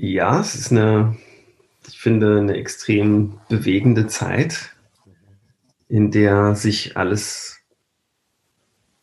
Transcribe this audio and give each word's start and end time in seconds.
Ja, 0.00 0.40
es 0.40 0.54
ist 0.54 0.70
eine, 0.70 1.16
ich 1.88 1.98
finde, 1.98 2.38
eine 2.38 2.54
extrem 2.54 3.40
bewegende 3.48 4.06
Zeit, 4.06 4.76
in 5.88 6.12
der 6.12 6.54
sich 6.54 6.96
alles 6.96 7.58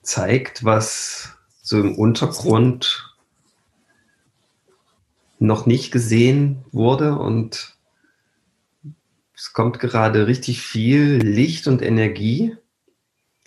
zeigt, 0.01 0.63
was 0.63 1.37
so 1.61 1.81
im 1.81 1.95
Untergrund 1.97 3.13
noch 5.37 5.65
nicht 5.65 5.91
gesehen 5.91 6.63
wurde 6.71 7.17
und 7.17 7.75
es 9.35 9.51
kommt 9.51 9.79
gerade 9.79 10.27
richtig 10.27 10.61
viel 10.61 11.17
Licht 11.17 11.67
und 11.67 11.81
Energie 11.81 12.55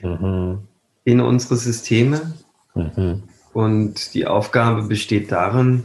mhm. 0.03 0.69
in 1.05 1.21
unsere 1.23 1.57
Systeme. 1.57 2.35
Mhm. 2.75 3.23
Und 3.55 4.13
die 4.13 4.27
Aufgabe 4.27 4.83
besteht 4.83 5.33
darin, 5.33 5.85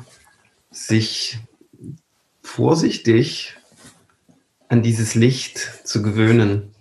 sich 0.71 1.39
vorsichtig 2.43 3.55
an 4.69 4.83
dieses 4.83 5.15
Licht 5.15 5.81
zu 5.83 6.03
gewöhnen. 6.03 6.73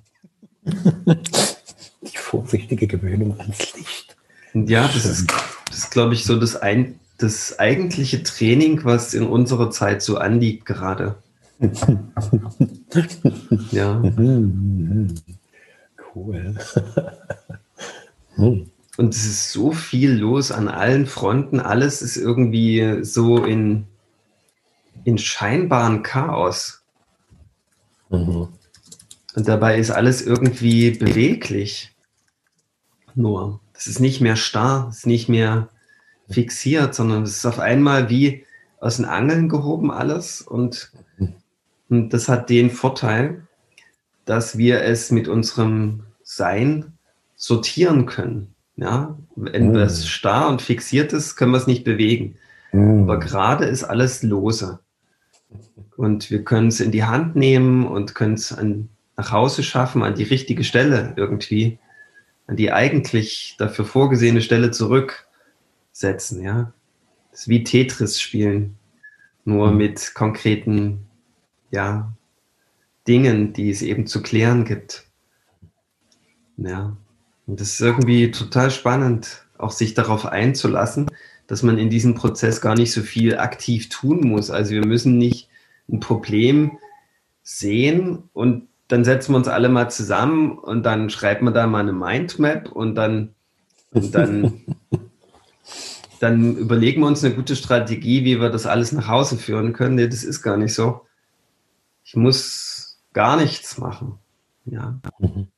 Die 0.65 2.17
vorsichtige 2.17 2.87
Gewöhnung 2.87 3.39
ans 3.41 3.75
Licht. 3.75 4.17
Ja, 4.55 4.87
das 4.89 5.07
ist, 5.07 5.33
das 5.67 5.79
ist 5.79 5.91
glaube 5.91 6.15
ich, 6.15 6.25
so 6.25 6.39
das, 6.39 6.57
ein, 6.57 7.01
das 7.19 7.59
eigentliche 7.59 8.23
Training, 8.23 8.85
was 8.85 9.15
in 9.15 9.27
unserer 9.27 9.71
Zeit 9.71 10.03
so 10.03 10.19
anliegt 10.19 10.67
gerade. 10.67 11.17
ja. 13.71 14.03
Cool. 16.15 16.55
Und 18.37 19.15
es 19.15 19.25
ist 19.25 19.53
so 19.53 19.73
viel 19.73 20.13
los 20.13 20.53
an 20.53 20.69
allen 20.69 21.07
Fronten. 21.07 21.61
Alles 21.61 22.03
ist 22.03 22.17
irgendwie 22.17 22.99
so 23.03 23.45
in, 23.45 23.87
in 25.05 25.19
scheinbaren 25.19 26.03
Chaos. 26.03 26.83
Mhm. 28.11 28.49
Und 29.35 29.49
dabei 29.49 29.79
ist 29.79 29.91
alles 29.91 30.23
irgendwie 30.23 30.91
beweglich. 30.91 31.95
Nur, 33.15 33.61
es 33.75 33.87
ist 33.87 34.01
nicht 34.01 34.21
mehr 34.21 34.37
starr, 34.37 34.89
es 34.91 34.99
ist 34.99 35.07
nicht 35.07 35.29
mehr 35.29 35.69
fixiert, 36.29 36.95
sondern 36.95 37.25
es 37.25 37.39
ist 37.39 37.47
auf 37.47 37.59
einmal 37.59 38.11
wie 38.11 38.45
aus 38.81 38.97
den 38.97 39.05
Angeln 39.05 39.49
gehoben 39.49 39.91
alles. 39.91 40.43
Und, 40.43 40.93
und 41.89 42.11
das 42.11 42.29
hat 42.29 42.51
den 42.51 42.71
Vorteil, 42.71 43.47
dass 44.25 44.59
wir 44.59 44.83
es 44.83 45.11
mit 45.11 45.29
unserem 45.29 46.05
Sein 46.23 46.93
sortieren 47.37 48.07
können. 48.07 48.55
Ja, 48.77 49.19
wenn 49.37 49.73
mhm. 49.73 49.89
starr 49.89 50.49
und 50.49 50.63
fixiert 50.63 51.13
ist, 51.13 51.37
können 51.37 51.53
wir 51.53 51.59
es 51.59 51.67
nicht 51.67 51.85
bewegen. 51.85 52.37
Mhm. 52.73 53.03
Aber 53.03 53.19
gerade 53.19 53.67
ist 53.67 53.85
alles 53.85 54.23
lose. 54.23 54.81
Und 55.97 56.31
wir 56.31 56.45
können 56.45 56.69
es 56.69 56.81
in 56.81 56.91
die 56.91 57.05
Hand 57.05 57.37
nehmen 57.37 57.87
und 57.87 58.15
können 58.15 58.35
es 58.35 58.57
nach 59.17 59.33
Hause 59.33 59.63
schaffen, 59.63 60.03
an 60.03 60.15
die 60.15 60.25
richtige 60.25 60.65
Stelle 60.65 61.15
irgendwie, 61.17 61.79
an 62.47 62.57
die 62.57 62.73
eigentlich 62.73 63.57
dafür 63.59 63.85
vorgesehene 63.85 64.41
Stelle 64.41 64.71
zurücksetzen. 64.71 66.43
Ja, 66.43 66.73
das 67.31 67.43
ist 67.43 67.49
wie 67.49 67.65
Tetris 67.65 68.21
spielen, 68.21 68.77
nur 69.45 69.71
mhm. 69.71 69.77
mit 69.77 70.15
konkreten, 70.15 71.07
ja, 71.71 72.13
Dingen, 73.07 73.53
die 73.53 73.71
es 73.71 73.83
eben 73.83 74.07
zu 74.07 74.23
klären 74.23 74.65
gibt. 74.65 75.05
Ja. 76.57 76.97
Und 77.47 77.61
das 77.61 77.75
ist 77.75 77.81
irgendwie 77.81 78.31
total 78.31 78.71
spannend, 78.71 79.47
auch 79.59 79.73
sich 79.73 79.95
darauf 79.95 80.27
einzulassen, 80.27 81.07
dass 81.47 81.63
man 81.63 81.79
in 81.79 81.91
diesem 81.91 82.15
Prozess 82.15 82.61
gar 82.61 82.75
nicht 82.75 82.93
so 82.93 83.03
viel 83.03 83.39
aktiv 83.39 83.89
tun 83.89 84.21
muss. 84.27 84.51
Also 84.51 84.73
wir 84.73 84.87
müssen 84.87 85.19
nicht 85.19 85.49
ein 85.89 86.01
Problem 86.01 86.79
sehen 87.43 88.25
und 88.33 88.69
dann 88.89 89.05
setzen 89.05 89.33
wir 89.33 89.39
uns 89.39 89.49
alle 89.49 89.69
mal 89.69 89.91
zusammen 89.91 90.59
und 90.59 90.85
dann 90.85 91.11
schreibt 91.11 91.43
man 91.43 91.55
da 91.55 91.67
mal 91.67 91.81
eine 91.81 91.93
Mindmap 91.93 92.71
und 92.71 92.95
dann, 92.95 93.35
und 93.91 94.15
dann, 94.15 94.61
dann 96.21 96.57
überlegen 96.57 97.01
wir 97.01 97.07
uns 97.07 97.25
eine 97.25 97.35
gute 97.35 97.57
Strategie, 97.57 98.25
wie 98.25 98.41
wir 98.41 98.51
das 98.51 98.67
alles 98.67 98.93
nach 98.93 99.09
Hause 99.09 99.39
führen 99.39 99.73
können. 99.73 99.95
Nee, 99.95 100.09
das 100.09 100.25
ist 100.25 100.43
gar 100.43 100.57
nicht 100.57 100.75
so. 100.75 101.07
Ich 102.05 102.17
muss 102.17 103.01
gar 103.13 103.37
nichts 103.37 103.79
machen. 103.79 104.19
Ja. 104.67 105.01
Mhm. 105.19 105.49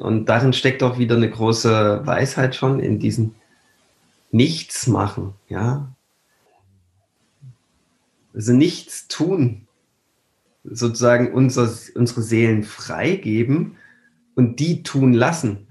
Und 0.00 0.26
darin 0.26 0.52
steckt 0.52 0.82
auch 0.82 0.98
wieder 0.98 1.16
eine 1.16 1.30
große 1.30 2.02
Weisheit 2.04 2.56
schon 2.56 2.80
in 2.80 2.98
diesem 2.98 3.34
Nichts 4.36 4.86
machen, 4.86 5.32
ja. 5.48 5.94
Also 8.34 8.52
nichts 8.52 9.08
tun, 9.08 9.66
sozusagen 10.62 11.32
unser, 11.32 11.72
unsere 11.94 12.20
Seelen 12.20 12.64
freigeben 12.64 13.76
und 14.34 14.60
die 14.60 14.82
tun 14.82 15.14
lassen, 15.14 15.66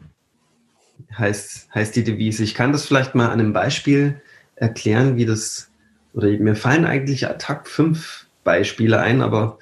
heißt, 1.16 1.76
heißt 1.76 1.96
die 1.96 2.04
Devise. 2.04 2.44
Ich 2.44 2.56
kann 2.56 2.72
das 2.72 2.88
vielleicht 2.88 3.14
mal 3.14 3.28
an 3.28 3.40
einem 3.40 3.54
Beispiel 3.54 4.20
erklären, 4.56 5.16
wie 5.16 5.28
das, 5.28 5.70
oder 6.16 6.28
mir 6.30 6.56
fallen 6.56 6.86
eigentlich 6.86 7.30
ad 7.30 7.46
hoc 7.48 7.68
fünf 7.68 8.26
Beispiele 8.44 9.00
ein, 9.00 9.22
aber 9.22 9.60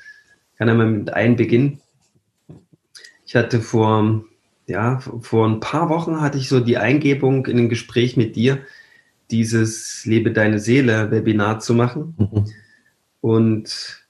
kann 0.58 0.70
einmal 0.70 0.90
mit 0.90 1.14
einem 1.14 1.36
beginnen. 1.36 1.82
Ich 3.26 3.36
hatte 3.36 3.60
vor 3.60 4.24
ja, 4.66 5.02
vor 5.20 5.46
ein 5.46 5.60
paar 5.60 5.90
Wochen 5.90 6.22
hatte 6.22 6.38
ich 6.38 6.48
so 6.48 6.62
die 6.62 6.78
Eingebung 6.78 7.46
in 7.48 7.58
ein 7.58 7.68
Gespräch 7.68 8.16
mit 8.16 8.38
dir, 8.38 8.60
dieses 9.34 10.06
Lebe 10.06 10.32
deine 10.32 10.60
Seele 10.60 11.12
Webinar 11.12 11.60
zu 11.60 11.74
machen. 11.74 12.16
Mhm. 12.18 12.46
Und 13.20 14.06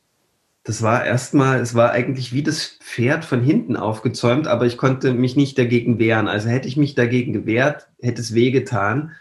das 0.64 0.82
war 0.82 1.06
erstmal, 1.06 1.60
es 1.60 1.76
war 1.76 1.92
eigentlich 1.92 2.34
wie 2.34 2.44
das 2.44 2.78
Pferd 2.82 3.26
von 3.26 3.42
hinten 3.42 3.76
aufgezäumt, 3.76 4.48
aber 4.48 4.66
ich 4.66 4.78
konnte 4.78 5.14
mich 5.14 5.36
nicht 5.36 5.58
dagegen 5.58 5.98
wehren. 5.98 6.28
Also 6.28 6.50
hätte 6.50 6.68
ich 6.68 6.78
mich 6.78 6.94
dagegen 6.94 7.34
gewehrt, 7.34 7.88
hätte 8.02 8.22
es 8.22 8.34
wehgetan. 8.34 9.12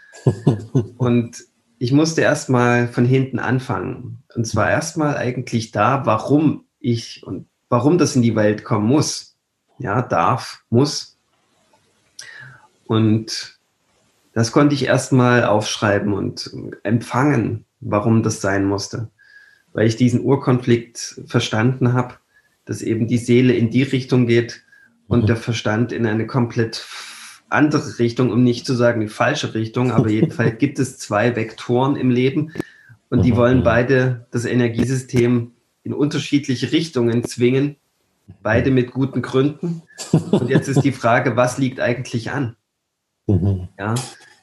und 0.97 1.43
ich 1.79 1.91
musste 1.91 2.21
erstmal 2.21 2.87
von 2.87 3.05
hinten 3.05 3.39
anfangen. 3.39 4.23
Und 4.35 4.45
zwar 4.45 4.69
erstmal 4.69 5.17
eigentlich 5.17 5.71
da, 5.71 6.05
warum 6.05 6.65
ich 6.79 7.23
und 7.25 7.47
warum 7.69 7.97
das 7.97 8.15
in 8.15 8.21
die 8.21 8.35
Welt 8.35 8.63
kommen 8.63 8.87
muss. 8.87 9.35
Ja, 9.79 10.01
darf, 10.01 10.63
muss. 10.69 11.17
Und 12.85 13.57
das 14.33 14.51
konnte 14.51 14.75
ich 14.75 14.85
erstmal 14.85 15.45
aufschreiben 15.45 16.13
und 16.13 16.51
empfangen, 16.83 17.65
warum 17.79 18.23
das 18.23 18.41
sein 18.41 18.65
musste. 18.65 19.09
Weil 19.73 19.87
ich 19.87 19.95
diesen 19.95 20.21
Urkonflikt 20.21 21.21
verstanden 21.25 21.93
habe, 21.93 22.15
dass 22.65 22.81
eben 22.81 23.07
die 23.07 23.17
Seele 23.17 23.53
in 23.53 23.69
die 23.69 23.83
Richtung 23.83 24.25
geht 24.27 24.63
und 25.07 25.23
mhm. 25.23 25.27
der 25.27 25.35
Verstand 25.35 25.91
in 25.91 26.05
eine 26.05 26.27
komplett 26.27 26.85
andere 27.49 27.99
Richtung, 27.99 28.31
um 28.31 28.43
nicht 28.43 28.65
zu 28.65 28.73
sagen 28.73 29.01
die 29.01 29.07
falsche 29.07 29.53
Richtung, 29.53 29.91
aber 29.91 30.09
jedenfalls 30.09 30.57
gibt 30.57 30.79
es 30.79 30.97
zwei 30.97 31.35
Vektoren 31.35 31.95
im 31.95 32.09
Leben 32.09 32.51
und 33.09 33.23
die 33.23 33.33
mhm. 33.33 33.37
wollen 33.37 33.63
beide 33.63 34.25
das 34.31 34.45
Energiesystem 34.45 35.51
in 35.83 35.93
unterschiedliche 35.93 36.71
Richtungen 36.71 37.23
zwingen, 37.23 37.75
beide 38.41 38.71
mit 38.71 38.91
guten 38.91 39.21
Gründen. 39.21 39.83
Und 40.31 40.49
jetzt 40.49 40.69
ist 40.69 40.81
die 40.81 40.93
Frage, 40.93 41.35
was 41.35 41.57
liegt 41.57 41.79
eigentlich 41.79 42.31
an? 42.31 42.55
Mhm. 43.27 43.67
Ja, 43.77 43.95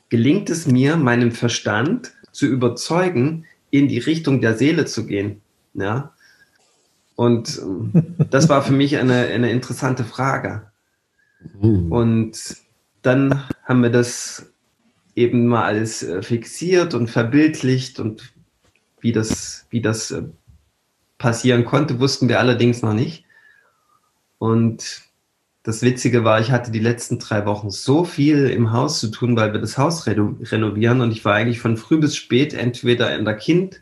gelingt 0.09 0.51
es 0.51 0.67
mir, 0.67 0.97
meinem 0.97 1.33
Verstand 1.33 2.13
zu 2.33 2.47
überzeugen, 2.47 3.45
in 3.71 3.89
die 3.89 3.99
Richtung 3.99 4.41
der 4.41 4.57
Seele 4.57 4.87
zu 4.87 5.07
gehen? 5.07 5.41
Ja. 5.75 6.13
Und 7.17 7.59
ähm, 7.59 8.17
das 8.31 8.49
war 8.49 8.63
für 8.63 8.73
mich 8.73 8.97
eine, 8.97 9.27
eine 9.27 9.51
interessante 9.51 10.05
Frage. 10.05 10.71
Mhm. 11.61 11.93
Und 11.93 12.57
dann 13.03 13.49
haben 13.65 13.83
wir 13.83 13.91
das 13.91 14.53
eben 15.15 15.47
mal 15.47 15.65
alles 15.65 16.03
äh, 16.03 16.23
fixiert 16.23 16.95
und 16.95 17.09
verbildlicht 17.09 18.01
und 18.01 18.33
wie 19.01 19.13
das, 19.13 19.67
wie 19.71 19.81
das 19.81 20.11
äh, 20.11 20.23
passieren 21.19 21.65
konnte, 21.65 22.01
wussten 22.01 22.29
wir 22.29 22.39
allerdings 22.39 22.83
noch 22.83 22.95
nicht. 22.95 23.25
Und 24.39 25.03
das 25.71 25.83
Witzige 25.83 26.25
war, 26.25 26.41
ich 26.41 26.51
hatte 26.51 26.73
die 26.73 26.81
letzten 26.81 27.21
drei 27.21 27.47
Wochen 27.47 27.71
so 27.71 28.05
viel 28.05 28.51
im 28.51 28.73
Haus 28.73 28.99
zu 28.99 29.09
tun, 29.09 29.37
weil 29.37 29.53
wir 29.53 29.61
das 29.61 29.79
Haus 29.79 30.05
reno 30.07 30.37
renovieren 30.43 31.01
und 31.01 31.13
ich 31.13 31.25
war 31.25 31.35
eigentlich 31.35 31.61
von 31.61 31.77
früh 31.77 31.99
bis 31.99 32.17
spät 32.17 32.55
entweder 32.55 33.17
in 33.17 33.25
der 33.25 33.37
Kind, 33.37 33.81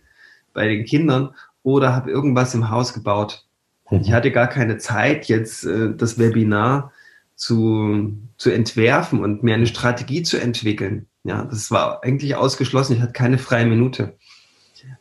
bei 0.52 0.68
den 0.68 0.84
Kindern 0.84 1.34
oder 1.62 1.94
habe 1.94 2.10
irgendwas 2.10 2.54
im 2.54 2.68
Haus 2.68 2.92
gebaut. 2.92 3.46
Mhm. 3.90 4.00
Ich 4.02 4.12
hatte 4.12 4.30
gar 4.30 4.48
keine 4.48 4.76
Zeit, 4.76 5.28
jetzt 5.28 5.64
äh, 5.64 5.94
das 5.96 6.18
Webinar 6.18 6.92
zu, 7.36 8.12
zu 8.36 8.50
entwerfen 8.50 9.20
und 9.22 9.42
mir 9.42 9.54
eine 9.54 9.66
Strategie 9.66 10.22
zu 10.22 10.36
entwickeln. 10.36 11.06
Ja, 11.24 11.44
das 11.44 11.70
war 11.70 12.04
eigentlich 12.04 12.34
ausgeschlossen. 12.36 12.96
Ich 12.96 13.00
hatte 13.00 13.12
keine 13.12 13.38
freie 13.38 13.64
Minute. 13.64 14.16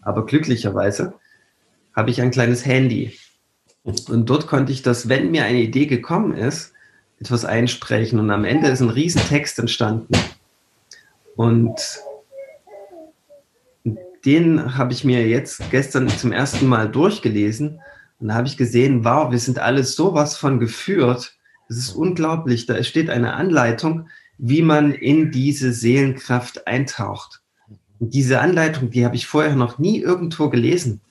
Aber 0.02 0.26
glücklicherweise 0.26 1.16
habe 1.94 2.12
ich 2.12 2.22
ein 2.22 2.32
kleines 2.32 2.66
Handy 2.66 3.14
und 3.84 4.30
dort 4.30 4.48
konnte 4.48 4.72
ich 4.72 4.82
das, 4.82 5.10
wenn 5.10 5.32
mir 5.32 5.46
eine 5.46 5.62
Idee 5.62 5.86
gekommen 5.86 6.34
ist, 6.34 6.74
etwas 7.20 7.46
einsprechen. 7.46 8.20
Und 8.20 8.32
am 8.32 8.46
Ende 8.46 8.68
ist 8.68 8.82
ein 8.82 8.90
Riesentext 8.90 9.60
entstanden. 9.60 10.14
Und 11.36 11.80
den 14.26 14.78
habe 14.78 14.94
ich 14.94 15.04
mir 15.04 15.28
jetzt 15.28 15.70
gestern 15.72 16.10
zum 16.10 16.32
ersten 16.32 16.68
Mal 16.68 16.90
durchgelesen 16.90 17.80
und 18.20 18.30
da 18.30 18.36
habe 18.36 18.48
ich 18.48 18.58
gesehen, 18.58 19.06
wow, 19.06 19.32
wir 19.32 19.40
sind 19.40 19.60
alles 19.60 19.96
sowas 19.96 20.38
von 20.38 20.60
geführt. 20.60 21.36
Das 21.68 21.78
ist 21.78 21.92
unglaublich. 21.92 22.66
Da 22.66 22.82
steht 22.84 23.10
eine 23.10 23.34
Anleitung, 23.34 24.10
wie 24.38 24.62
man 24.62 24.94
in 24.94 25.32
diese 25.32 25.72
Seelenkraft 25.72 26.68
eintaucht. 26.68 27.42
Und 28.00 28.14
diese 28.14 28.40
Anleitung, 28.40 28.90
die 28.90 29.06
habe 29.06 29.16
ich 29.16 29.28
vorher 29.28 29.56
noch 29.56 29.78
nie 29.78 30.00
irgendwo 30.00 30.50
gelesen. 30.50 31.02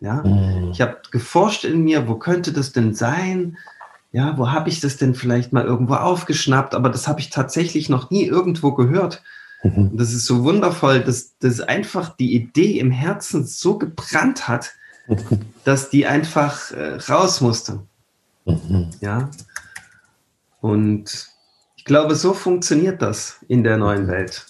Ja, 0.00 0.22
mhm. 0.22 0.70
ich 0.72 0.80
habe 0.80 0.98
geforscht 1.10 1.64
in 1.64 1.82
mir, 1.82 2.08
wo 2.08 2.16
könnte 2.16 2.52
das 2.52 2.72
denn 2.72 2.94
sein? 2.94 3.56
Ja, 4.14 4.38
wo 4.38 4.52
habe 4.52 4.68
ich 4.68 4.78
das 4.78 4.96
denn 4.96 5.16
vielleicht 5.16 5.52
mal 5.52 5.64
irgendwo 5.64 5.94
aufgeschnappt? 5.94 6.76
Aber 6.76 6.88
das 6.88 7.08
habe 7.08 7.18
ich 7.18 7.30
tatsächlich 7.30 7.88
noch 7.88 8.10
nie 8.10 8.24
irgendwo 8.24 8.70
gehört. 8.70 9.24
Mhm. 9.64 9.90
Das 9.96 10.12
ist 10.12 10.24
so 10.24 10.44
wundervoll, 10.44 11.00
dass 11.00 11.36
das 11.40 11.58
einfach 11.58 12.14
die 12.14 12.32
Idee 12.32 12.78
im 12.78 12.92
Herzen 12.92 13.44
so 13.44 13.76
gebrannt 13.76 14.46
hat, 14.46 14.70
dass 15.64 15.90
die 15.90 16.06
einfach 16.06 16.70
äh, 16.70 16.94
raus 17.08 17.40
musste. 17.40 17.80
Mhm. 18.44 18.90
Ja. 19.00 19.30
Und 20.60 21.30
ich 21.74 21.84
glaube, 21.84 22.14
so 22.14 22.34
funktioniert 22.34 23.02
das 23.02 23.40
in 23.48 23.64
der 23.64 23.78
neuen 23.78 24.06
Welt. 24.06 24.46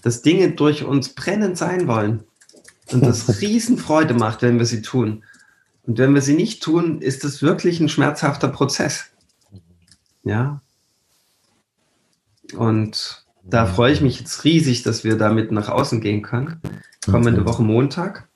Dass 0.00 0.22
Dinge 0.22 0.52
durch 0.52 0.82
uns 0.82 1.10
brennend 1.10 1.58
sein 1.58 1.88
wollen 1.88 2.24
und 2.90 3.04
das 3.04 3.28
Riesenfreude 3.42 4.14
macht, 4.14 4.40
wenn 4.40 4.58
wir 4.58 4.64
sie 4.64 4.80
tun. 4.80 5.24
Und 5.88 5.96
wenn 5.96 6.14
wir 6.14 6.20
sie 6.20 6.34
nicht 6.34 6.62
tun, 6.62 7.00
ist 7.00 7.24
das 7.24 7.40
wirklich 7.40 7.80
ein 7.80 7.88
schmerzhafter 7.88 8.48
Prozess. 8.48 9.06
Ja. 10.22 10.60
Und 12.54 13.24
da 13.42 13.64
freue 13.64 13.94
ich 13.94 14.02
mich 14.02 14.20
jetzt 14.20 14.44
riesig, 14.44 14.82
dass 14.82 15.02
wir 15.02 15.16
damit 15.16 15.50
nach 15.50 15.70
außen 15.70 16.02
gehen 16.02 16.20
können. 16.20 16.60
Kommende 17.06 17.46
Woche 17.46 17.62
Montag. 17.62 18.28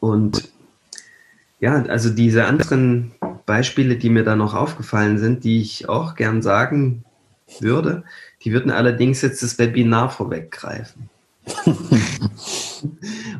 Und 0.00 0.50
ja, 1.60 1.80
also 1.84 2.10
diese 2.10 2.46
anderen 2.46 3.12
Beispiele, 3.46 3.96
die 3.98 4.10
mir 4.10 4.24
da 4.24 4.34
noch 4.34 4.54
aufgefallen 4.54 5.18
sind, 5.18 5.44
die 5.44 5.60
ich 5.60 5.88
auch 5.88 6.16
gern 6.16 6.42
sagen 6.42 7.04
würde, 7.60 8.02
die 8.42 8.52
würden 8.52 8.72
allerdings 8.72 9.22
jetzt 9.22 9.44
das 9.44 9.60
Webinar 9.60 10.10
vorweggreifen. 10.10 11.08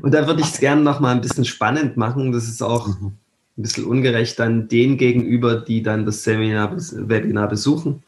Und 0.03 0.13
da 0.13 0.27
würde 0.27 0.41
ich 0.41 0.49
es 0.49 0.59
gerne 0.59 0.83
noch 0.83 1.01
mal 1.01 1.15
ein 1.15 1.21
bisschen 1.21 1.45
spannend 1.45 1.97
machen. 1.97 2.33
Das 2.33 2.45
ist 2.45 2.63
auch 2.63 2.89
mhm. 2.89 3.13
ein 3.57 3.63
bisschen 3.63 3.85
ungerecht 3.85 4.39
dann 4.39 4.69
denen 4.69 4.97
gegenüber, 4.97 5.57
die 5.61 5.83
dann 5.83 6.07
das 6.07 6.25
Seminar, 6.25 6.77
Webinar 6.77 7.49
besuchen. 7.49 8.03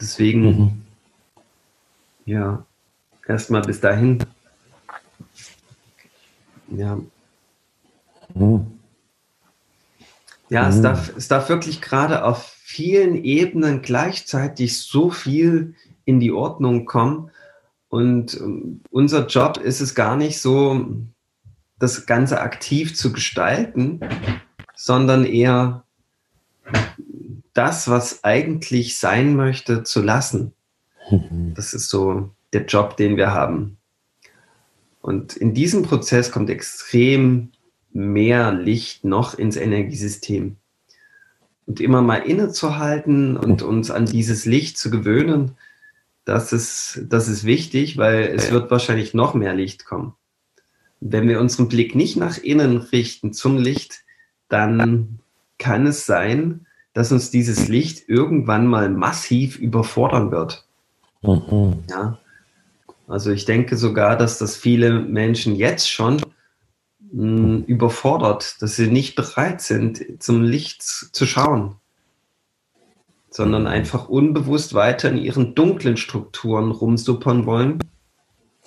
Deswegen, 0.00 0.42
mhm. 0.44 0.82
ja, 2.26 2.64
erstmal 3.26 3.62
bis 3.62 3.80
dahin. 3.80 4.18
Ja, 6.68 6.98
Mhm. 8.34 8.66
Ja, 10.48 10.64
mhm. 10.64 10.68
es, 10.68 10.82
darf, 10.82 11.16
es 11.16 11.28
darf 11.28 11.48
wirklich 11.48 11.80
gerade 11.80 12.24
auf 12.24 12.44
vielen 12.62 13.16
Ebenen 13.24 13.82
gleichzeitig 13.82 14.80
so 14.80 15.10
viel 15.10 15.74
in 16.04 16.20
die 16.20 16.32
Ordnung 16.32 16.84
kommen. 16.84 17.30
Und 17.92 18.40
ähm, 18.40 18.80
unser 18.88 19.26
Job 19.26 19.58
ist 19.58 19.82
es 19.82 19.94
gar 19.94 20.16
nicht 20.16 20.40
so, 20.40 20.86
das 21.78 22.06
Ganze 22.06 22.40
aktiv 22.40 22.96
zu 22.96 23.12
gestalten, 23.12 24.00
sondern 24.74 25.26
eher 25.26 25.84
das, 27.52 27.90
was 27.90 28.24
eigentlich 28.24 28.96
sein 28.98 29.36
möchte, 29.36 29.82
zu 29.82 30.00
lassen. 30.00 30.54
Mhm. 31.10 31.52
Das 31.54 31.74
ist 31.74 31.90
so 31.90 32.30
der 32.54 32.64
Job, 32.64 32.96
den 32.96 33.18
wir 33.18 33.34
haben. 33.34 33.76
Und 35.02 35.36
in 35.36 35.52
diesem 35.52 35.82
Prozess 35.82 36.32
kommt 36.32 36.48
extrem 36.48 37.50
mehr 37.92 38.52
Licht 38.52 39.04
noch 39.04 39.34
ins 39.34 39.56
Energiesystem. 39.56 40.56
Und 41.66 41.78
immer 41.78 42.00
mal 42.00 42.22
innezuhalten 42.22 43.36
und 43.36 43.60
uns 43.60 43.90
an 43.90 44.06
dieses 44.06 44.46
Licht 44.46 44.78
zu 44.78 44.90
gewöhnen, 44.90 45.58
das 46.24 46.52
ist, 46.52 47.02
das 47.08 47.28
ist 47.28 47.44
wichtig, 47.44 47.96
weil 47.96 48.24
es 48.34 48.50
wird 48.50 48.70
wahrscheinlich 48.70 49.14
noch 49.14 49.34
mehr 49.34 49.54
Licht 49.54 49.84
kommen. 49.84 50.14
Wenn 51.00 51.28
wir 51.28 51.40
unseren 51.40 51.68
Blick 51.68 51.94
nicht 51.94 52.16
nach 52.16 52.38
innen 52.38 52.76
richten 52.76 53.32
zum 53.32 53.58
Licht, 53.58 54.02
dann 54.48 55.18
kann 55.58 55.86
es 55.86 56.06
sein, 56.06 56.66
dass 56.92 57.10
uns 57.10 57.30
dieses 57.30 57.68
Licht 57.68 58.08
irgendwann 58.08 58.66
mal 58.66 58.88
massiv 58.88 59.58
überfordern 59.58 60.30
wird. 60.30 60.66
Mhm. 61.22 61.84
Ja. 61.90 62.18
Also 63.08 63.30
ich 63.30 63.44
denke 63.44 63.76
sogar, 63.76 64.16
dass 64.16 64.38
das 64.38 64.56
viele 64.56 65.00
Menschen 65.00 65.56
jetzt 65.56 65.90
schon 65.90 66.22
mh, 67.12 67.64
überfordert, 67.66 68.60
dass 68.62 68.76
sie 68.76 68.88
nicht 68.88 69.16
bereit 69.16 69.60
sind, 69.60 70.22
zum 70.22 70.42
Licht 70.42 70.82
zu 70.82 71.26
schauen, 71.26 71.76
sondern 73.32 73.66
einfach 73.66 74.08
unbewusst 74.10 74.74
weiter 74.74 75.08
in 75.08 75.16
ihren 75.16 75.54
dunklen 75.54 75.96
Strukturen 75.96 76.70
rumsuppern 76.70 77.46
wollen, 77.46 77.78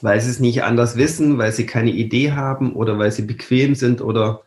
weil 0.02 0.20
sie 0.20 0.32
es 0.32 0.40
nicht 0.40 0.64
anders 0.64 0.98
wissen, 0.98 1.38
weil 1.38 1.52
sie 1.52 1.68
keine 1.68 1.92
Idee 1.92 2.32
haben 2.32 2.74
oder 2.74 2.98
weil 2.98 3.12
sie 3.12 3.22
bequem 3.22 3.76
sind 3.76 4.02
oder 4.02 4.42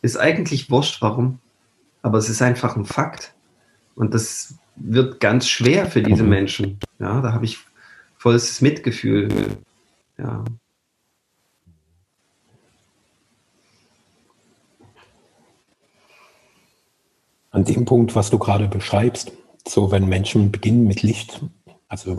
ist 0.00 0.16
eigentlich 0.16 0.70
wurscht, 0.70 1.02
warum. 1.02 1.38
Aber 2.00 2.16
es 2.16 2.30
ist 2.30 2.40
einfach 2.40 2.74
ein 2.74 2.86
Fakt. 2.86 3.34
Und 3.94 4.14
das 4.14 4.54
wird 4.76 5.20
ganz 5.20 5.46
schwer 5.46 5.84
für 5.84 6.02
diese 6.02 6.22
Menschen. 6.22 6.78
Ja, 6.98 7.20
da 7.20 7.34
habe 7.34 7.44
ich 7.44 7.58
volles 8.16 8.62
Mitgefühl. 8.62 9.28
Ja. 10.16 10.42
an 17.52 17.64
dem 17.64 17.84
Punkt, 17.84 18.14
was 18.14 18.30
du 18.30 18.38
gerade 18.38 18.68
beschreibst, 18.68 19.32
so 19.66 19.90
wenn 19.90 20.08
Menschen 20.08 20.50
beginnen 20.50 20.86
mit 20.86 21.02
Licht, 21.02 21.40
also 21.88 22.18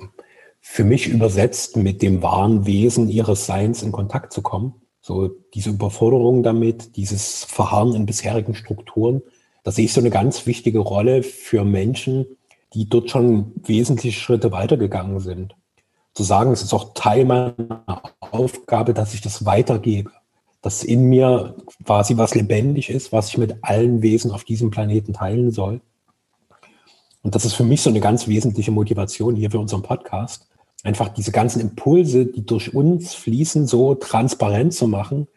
für 0.59 0.83
mich 0.83 1.07
übersetzt 1.07 1.75
mit 1.75 2.01
dem 2.01 2.21
wahren 2.21 2.65
Wesen 2.65 3.09
ihres 3.09 3.45
Seins 3.45 3.81
in 3.83 3.91
Kontakt 3.91 4.31
zu 4.33 4.41
kommen, 4.41 4.75
so 5.01 5.29
diese 5.53 5.71
Überforderung 5.71 6.43
damit, 6.43 6.95
dieses 6.95 7.43
Verharren 7.43 7.95
in 7.95 8.05
bisherigen 8.05 8.53
Strukturen, 8.53 9.21
da 9.63 9.71
sehe 9.71 9.85
ich 9.85 9.93
so 9.93 10.01
eine 10.01 10.11
ganz 10.11 10.45
wichtige 10.45 10.79
Rolle 10.79 11.23
für 11.23 11.63
Menschen, 11.63 12.25
die 12.73 12.87
dort 12.87 13.09
schon 13.09 13.53
wesentliche 13.55 14.19
Schritte 14.19 14.51
weitergegangen 14.51 15.19
sind. 15.19 15.55
Zu 16.13 16.23
sagen, 16.23 16.51
es 16.51 16.61
ist 16.61 16.73
auch 16.73 16.93
Teil 16.93 17.25
meiner 17.25 18.03
Aufgabe, 18.19 18.93
dass 18.93 19.13
ich 19.13 19.21
das 19.21 19.45
weitergebe 19.45 20.11
dass 20.61 20.83
in 20.83 21.09
mir 21.09 21.55
quasi 21.83 22.17
was 22.17 22.35
lebendig 22.35 22.89
ist, 22.89 23.11
was 23.11 23.29
ich 23.29 23.37
mit 23.37 23.63
allen 23.63 24.01
Wesen 24.01 24.31
auf 24.31 24.43
diesem 24.43 24.69
Planeten 24.69 25.13
teilen 25.13 25.51
soll. 25.51 25.81
Und 27.23 27.35
das 27.35 27.45
ist 27.45 27.53
für 27.53 27.63
mich 27.63 27.81
so 27.81 27.89
eine 27.89 27.99
ganz 27.99 28.27
wesentliche 28.27 28.71
Motivation 28.71 29.35
hier 29.35 29.51
für 29.51 29.59
unseren 29.59 29.83
Podcast, 29.83 30.47
einfach 30.83 31.09
diese 31.09 31.31
ganzen 31.31 31.61
Impulse, 31.61 32.25
die 32.25 32.45
durch 32.45 32.73
uns 32.73 33.13
fließen, 33.13 33.67
so 33.67 33.95
transparent 33.95 34.73
zu 34.73 34.87
machen, 34.87 35.27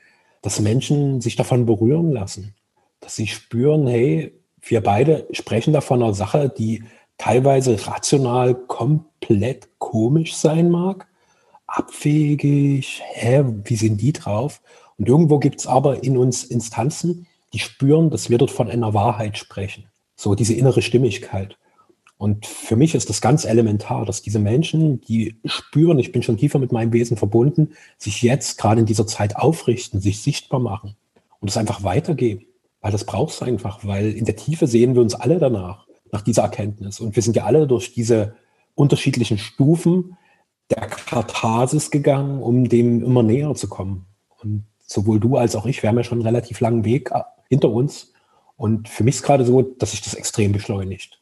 dass 0.42 0.60
Menschen 0.60 1.20
sich 1.20 1.36
davon 1.36 1.66
berühren 1.66 2.10
lassen, 2.12 2.54
dass 3.00 3.16
sie 3.16 3.26
spüren, 3.26 3.86
hey, 3.86 4.32
wir 4.62 4.82
beide 4.82 5.26
sprechen 5.32 5.72
da 5.72 5.80
von 5.80 6.02
einer 6.02 6.14
Sache, 6.14 6.48
die 6.48 6.84
teilweise 7.18 7.86
rational 7.86 8.54
komplett 8.54 9.68
komisch 9.78 10.34
sein 10.34 10.70
mag, 10.70 11.06
abwegig, 11.66 13.02
hä, 13.12 13.44
wie 13.64 13.76
sind 13.76 14.00
die 14.00 14.12
drauf? 14.12 14.60
Und 14.96 15.08
irgendwo 15.08 15.38
gibt 15.38 15.60
es 15.60 15.66
aber 15.66 16.02
in 16.02 16.16
uns 16.16 16.44
Instanzen, 16.44 17.26
die 17.52 17.58
spüren, 17.58 18.10
dass 18.10 18.30
wir 18.30 18.38
dort 18.38 18.50
von 18.50 18.70
einer 18.70 18.94
Wahrheit 18.94 19.38
sprechen. 19.38 19.86
So 20.16 20.34
diese 20.34 20.54
innere 20.54 20.82
Stimmigkeit. 20.82 21.56
Und 22.24 22.46
für 22.46 22.74
mich 22.74 22.94
ist 22.94 23.10
das 23.10 23.20
ganz 23.20 23.44
elementar, 23.44 24.06
dass 24.06 24.22
diese 24.22 24.38
Menschen, 24.38 24.98
die 25.02 25.38
spüren, 25.44 25.98
ich 25.98 26.10
bin 26.10 26.22
schon 26.22 26.38
tiefer 26.38 26.58
mit 26.58 26.72
meinem 26.72 26.90
Wesen 26.94 27.18
verbunden, 27.18 27.74
sich 27.98 28.22
jetzt 28.22 28.56
gerade 28.56 28.80
in 28.80 28.86
dieser 28.86 29.06
Zeit 29.06 29.36
aufrichten, 29.36 30.00
sich 30.00 30.22
sichtbar 30.22 30.58
machen 30.58 30.96
und 31.40 31.50
es 31.50 31.58
einfach 31.58 31.82
weitergeben. 31.82 32.46
Weil 32.80 32.92
das 32.92 33.04
braucht 33.04 33.34
es 33.34 33.42
einfach, 33.42 33.80
weil 33.84 34.10
in 34.10 34.24
der 34.24 34.36
Tiefe 34.36 34.66
sehen 34.66 34.94
wir 34.94 35.02
uns 35.02 35.14
alle 35.14 35.38
danach, 35.38 35.86
nach 36.12 36.22
dieser 36.22 36.44
Erkenntnis. 36.44 36.98
Und 36.98 37.14
wir 37.14 37.22
sind 37.22 37.36
ja 37.36 37.44
alle 37.44 37.66
durch 37.66 37.92
diese 37.92 38.36
unterschiedlichen 38.74 39.36
Stufen 39.36 40.16
der 40.70 40.86
Katharsis 40.86 41.90
gegangen, 41.90 42.42
um 42.42 42.70
dem 42.70 43.04
immer 43.04 43.22
näher 43.22 43.54
zu 43.54 43.68
kommen. 43.68 44.06
Und 44.42 44.64
sowohl 44.78 45.20
du 45.20 45.36
als 45.36 45.56
auch 45.56 45.66
ich, 45.66 45.82
wir 45.82 45.90
haben 45.90 45.98
ja 45.98 46.04
schon 46.04 46.20
einen 46.20 46.26
relativ 46.26 46.60
langen 46.60 46.86
Weg 46.86 47.10
äh, 47.10 47.20
hinter 47.50 47.68
uns. 47.68 48.14
Und 48.56 48.88
für 48.88 49.04
mich 49.04 49.16
ist 49.16 49.24
gerade 49.24 49.44
so, 49.44 49.60
dass 49.60 49.90
sich 49.90 50.00
das 50.00 50.14
extrem 50.14 50.52
beschleunigt. 50.52 51.20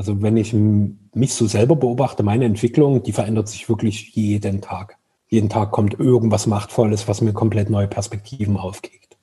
Also 0.00 0.22
wenn 0.22 0.38
ich 0.38 0.54
mich 0.54 1.34
so 1.34 1.46
selber 1.46 1.76
beobachte, 1.76 2.22
meine 2.22 2.46
Entwicklung, 2.46 3.02
die 3.02 3.12
verändert 3.12 3.48
sich 3.48 3.68
wirklich 3.68 4.14
jeden 4.14 4.62
Tag. 4.62 4.96
Jeden 5.28 5.50
Tag 5.50 5.72
kommt 5.72 6.00
irgendwas 6.00 6.46
Machtvolles, 6.46 7.06
was 7.06 7.20
mir 7.20 7.34
komplett 7.34 7.68
neue 7.68 7.86
Perspektiven 7.86 8.56
aufkickt. 8.56 9.18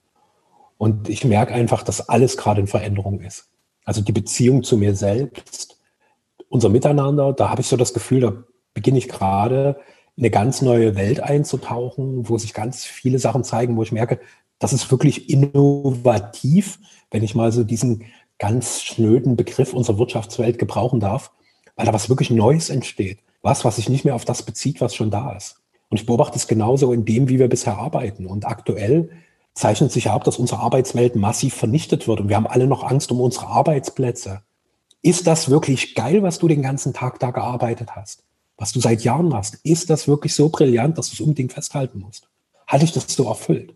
Und 0.78 1.10
ich 1.10 1.26
merke 1.26 1.56
einfach, 1.56 1.82
dass 1.82 2.10
alles 2.10 2.38
gerade 2.38 2.62
in 2.62 2.68
Veränderung 2.68 3.22
ist. 3.22 3.50
Also 3.86 4.02
die 4.02 4.12
Beziehung 4.12 4.62
zu 4.62 4.78
mir 4.78 4.94
selbst, 4.96 5.80
unser 6.48 6.70
Miteinander, 6.70 7.34
da 7.34 7.50
habe 7.50 7.62
ich 7.62 7.68
so 7.68 7.76
das 7.76 7.96
Gefühl, 7.96 8.20
da 8.20 8.44
beginne 8.76 9.00
ich 9.00 9.10
gerade 9.10 9.78
eine 10.16 10.30
ganz 10.30 10.62
neue 10.62 10.96
Welt 10.96 11.22
einzutauchen, 11.22 12.30
wo 12.30 12.38
sich 12.38 12.54
ganz 12.54 12.86
viele 12.86 13.18
Sachen 13.18 13.44
zeigen, 13.44 13.78
wo 13.78 13.82
ich 13.82 13.92
merke, 13.92 14.20
das 14.60 14.74
ist 14.74 14.92
wirklich 14.92 15.28
innovativ, 15.32 16.78
wenn 17.10 17.24
ich 17.24 17.34
mal 17.34 17.52
so 17.52 17.64
diesen 17.64 18.04
ganz 18.40 18.82
schnöden 18.82 19.36
Begriff 19.36 19.74
unserer 19.74 19.98
Wirtschaftswelt 19.98 20.60
gebrauchen 20.60 21.00
darf, 21.00 21.32
weil 21.76 21.86
da 21.86 21.94
was 21.94 22.10
wirklich 22.10 22.30
Neues 22.30 22.70
entsteht. 22.70 23.20
Was, 23.42 23.64
was 23.64 23.78
sich 23.78 23.88
nicht 23.88 24.04
mehr 24.04 24.16
auf 24.16 24.26
das 24.26 24.44
bezieht, 24.44 24.82
was 24.82 24.96
schon 24.96 25.12
da 25.12 25.32
ist. 25.34 25.62
Und 25.90 26.00
ich 26.00 26.06
beobachte 26.06 26.38
es 26.38 26.48
genauso 26.48 26.92
in 26.92 27.06
dem, 27.06 27.30
wie 27.30 27.40
wir 27.40 27.48
bisher 27.48 27.78
arbeiten. 27.78 28.26
Und 28.26 28.46
aktuell 28.46 29.10
zeichnet 29.54 29.92
sich 29.92 30.10
ab, 30.10 30.24
dass 30.24 30.38
unsere 30.38 30.60
Arbeitswelt 30.60 31.16
massiv 31.16 31.54
vernichtet 31.54 32.08
wird. 32.08 32.20
Und 32.20 32.30
wir 32.30 32.36
haben 32.36 32.48
alle 32.48 32.68
noch 32.68 32.84
Angst 32.84 33.12
um 33.12 33.22
unsere 33.22 33.48
Arbeitsplätze. 33.48 34.42
Ist 35.02 35.28
das 35.28 35.50
wirklich 35.50 35.96
geil, 35.96 36.24
was 36.24 36.40
du 36.40 36.48
den 36.48 36.62
ganzen 36.62 36.94
Tag 36.94 37.20
da 37.20 37.32
gearbeitet 37.32 37.96
hast? 37.96 38.24
Was 38.58 38.74
du 38.74 38.80
seit 38.80 39.04
Jahren 39.04 39.30
machst? 39.30 39.60
Ist 39.64 39.90
das 39.90 40.08
wirklich 40.08 40.34
so 40.34 40.50
brillant, 40.50 40.98
dass 40.98 41.10
du 41.10 41.14
es 41.14 41.22
unbedingt 41.22 41.54
festhalten 41.54 42.00
musst? 42.00 42.28
Halte 42.68 42.86
ich 42.86 42.92
das 42.92 43.06
so 43.08 43.28
erfüllt? 43.28 43.74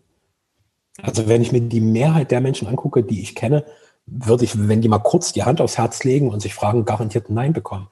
Also 1.00 1.28
wenn 1.28 1.40
ich 1.40 1.52
mir 1.52 1.62
die 1.62 1.80
Mehrheit 1.80 2.30
der 2.30 2.40
Menschen 2.40 2.68
angucke, 2.68 3.02
die 3.02 3.22
ich 3.22 3.34
kenne, 3.34 3.64
würde 4.06 4.44
ich, 4.44 4.68
wenn 4.68 4.80
die 4.80 4.88
mal 4.88 4.98
kurz 4.98 5.32
die 5.32 5.44
Hand 5.44 5.60
aufs 5.60 5.78
Herz 5.78 6.04
legen 6.04 6.30
und 6.30 6.40
sich 6.40 6.54
fragen, 6.54 6.84
garantiert 6.84 7.30
Nein 7.30 7.52
bekommen. 7.52 7.88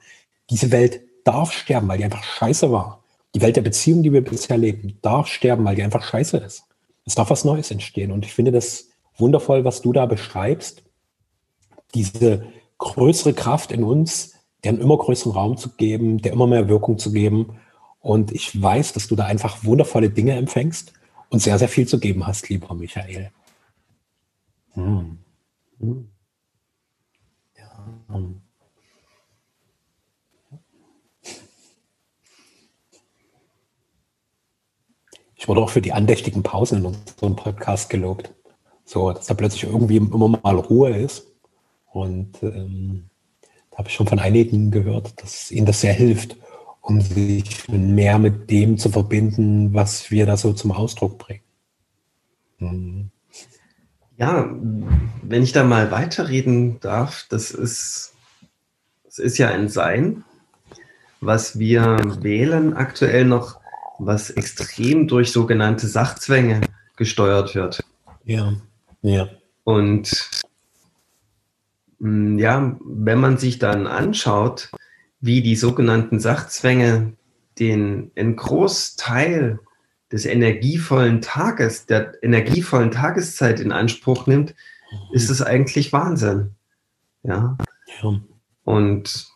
Diese 0.49 0.71
Welt 0.71 1.01
darf 1.23 1.51
sterben, 1.51 1.87
weil 1.87 1.97
die 1.97 2.05
einfach 2.05 2.23
scheiße 2.23 2.71
war. 2.71 3.03
Die 3.33 3.41
Welt 3.41 3.55
der 3.55 3.61
Beziehungen, 3.61 4.03
die 4.03 4.11
wir 4.11 4.23
bisher 4.23 4.57
leben, 4.57 4.97
darf 5.01 5.27
sterben, 5.27 5.63
weil 5.63 5.75
die 5.75 5.83
einfach 5.83 6.03
scheiße 6.03 6.37
ist. 6.37 6.65
Es 7.05 7.15
darf 7.15 7.29
was 7.29 7.45
Neues 7.45 7.71
entstehen. 7.71 8.11
Und 8.11 8.25
ich 8.25 8.33
finde 8.33 8.51
das 8.51 8.89
wundervoll, 9.17 9.63
was 9.63 9.81
du 9.81 9.93
da 9.93 10.05
beschreibst. 10.05 10.83
Diese 11.95 12.45
größere 12.77 13.33
Kraft 13.33 13.71
in 13.71 13.83
uns, 13.83 14.33
der 14.63 14.73
einen 14.73 14.81
immer 14.81 14.97
größeren 14.97 15.31
Raum 15.31 15.57
zu 15.57 15.69
geben, 15.69 16.21
der 16.21 16.33
immer 16.33 16.47
mehr 16.47 16.67
Wirkung 16.67 16.97
zu 16.97 17.11
geben. 17.11 17.59
Und 17.99 18.31
ich 18.31 18.59
weiß, 18.59 18.93
dass 18.93 19.07
du 19.07 19.15
da 19.15 19.25
einfach 19.25 19.63
wundervolle 19.63 20.09
Dinge 20.09 20.33
empfängst 20.33 20.93
und 21.29 21.39
sehr, 21.39 21.57
sehr 21.57 21.69
viel 21.69 21.87
zu 21.87 21.99
geben 21.99 22.27
hast, 22.27 22.49
lieber 22.49 22.73
Michael. 22.73 23.31
Hm. 24.73 25.19
Hm. 25.81 26.09
Ja. 27.57 28.19
Ich 35.35 35.47
wurde 35.47 35.61
auch 35.61 35.71
für 35.71 35.81
die 35.81 35.91
andächtigen 35.91 36.43
Pausen 36.43 36.79
in 36.79 36.85
unserem 36.85 37.35
Podcast 37.35 37.89
gelobt. 37.89 38.31
So, 38.85 39.11
dass 39.11 39.25
da 39.25 39.33
plötzlich 39.33 39.63
irgendwie 39.63 39.97
immer 39.97 40.27
mal 40.27 40.55
Ruhe 40.55 40.95
ist. 40.95 41.27
Und 41.91 42.43
ähm, 42.43 43.09
da 43.71 43.79
habe 43.79 43.89
ich 43.89 43.95
schon 43.95 44.07
von 44.07 44.19
einigen 44.19 44.69
gehört, 44.69 45.19
dass 45.21 45.49
ihnen 45.49 45.65
das 45.65 45.81
sehr 45.81 45.93
hilft, 45.93 46.37
um 46.81 47.01
sich 47.01 47.67
mehr 47.69 48.19
mit 48.19 48.51
dem 48.51 48.77
zu 48.77 48.89
verbinden, 48.89 49.73
was 49.73 50.11
wir 50.11 50.27
da 50.27 50.37
so 50.37 50.53
zum 50.53 50.71
Ausdruck 50.71 51.17
bringen. 51.17 51.43
Mhm. 52.59 53.11
Ja, 54.21 54.47
wenn 55.23 55.41
ich 55.41 55.51
da 55.51 55.63
mal 55.63 55.89
weiterreden 55.89 56.79
darf, 56.79 57.25
das 57.29 57.49
ist, 57.49 58.13
das 59.03 59.17
ist 59.17 59.39
ja 59.39 59.49
ein 59.49 59.67
Sein, 59.67 60.23
was 61.21 61.57
wir 61.57 61.97
wählen 62.21 62.75
aktuell 62.75 63.25
noch 63.25 63.59
was 63.97 64.29
extrem 64.29 65.07
durch 65.07 65.31
sogenannte 65.31 65.87
Sachzwänge 65.87 66.61
gesteuert 66.97 67.55
wird. 67.55 67.83
Ja, 68.23 68.53
ja. 69.01 69.27
Und 69.63 70.29
mm, 71.97 72.37
ja, 72.37 72.77
wenn 72.79 73.19
man 73.19 73.39
sich 73.39 73.57
dann 73.57 73.87
anschaut, 73.87 74.69
wie 75.19 75.41
die 75.41 75.55
sogenannten 75.55 76.19
Sachzwänge 76.19 77.13
den 77.57 78.11
einen 78.15 78.35
Großteil 78.35 79.57
des 80.11 80.25
energievollen 80.25 81.21
Tages, 81.21 81.85
der 81.85 82.21
energievollen 82.23 82.91
Tageszeit 82.91 83.59
in 83.59 83.71
Anspruch 83.71 84.27
nimmt, 84.27 84.55
ist 85.13 85.29
es 85.29 85.41
eigentlich 85.41 85.93
Wahnsinn. 85.93 86.51
Ja. 87.23 87.57
ja. 88.01 88.19
Und 88.63 89.27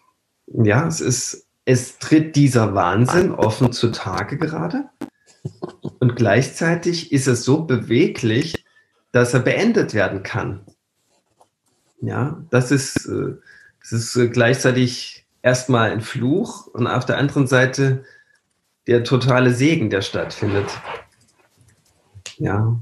ja, 0.47 0.87
es 0.87 1.01
ist 1.01 1.45
es 1.65 1.97
tritt 1.97 2.35
dieser 2.35 2.75
Wahnsinn 2.75 3.31
offen 3.31 3.71
zutage 3.71 4.37
gerade 4.37 4.85
und 5.99 6.15
gleichzeitig 6.15 7.11
ist 7.11 7.27
es 7.27 7.43
so 7.43 7.63
beweglich, 7.63 8.65
dass 9.11 9.33
er 9.33 9.39
beendet 9.39 9.93
werden 9.93 10.23
kann. 10.23 10.61
Ja, 12.01 12.43
das 12.51 12.71
ist, 12.71 13.07
äh, 13.07 13.35
das 13.81 13.91
ist 13.91 14.15
äh, 14.15 14.27
gleichzeitig 14.27 15.25
erstmal 15.41 15.91
ein 15.91 16.01
Fluch 16.01 16.67
und 16.67 16.87
auf 16.87 17.05
der 17.05 17.17
anderen 17.17 17.47
Seite 17.47 18.03
der 18.87 19.03
totale 19.03 19.53
Segen, 19.53 19.89
der 19.89 20.01
stattfindet. 20.01 20.69
Ja, 22.37 22.79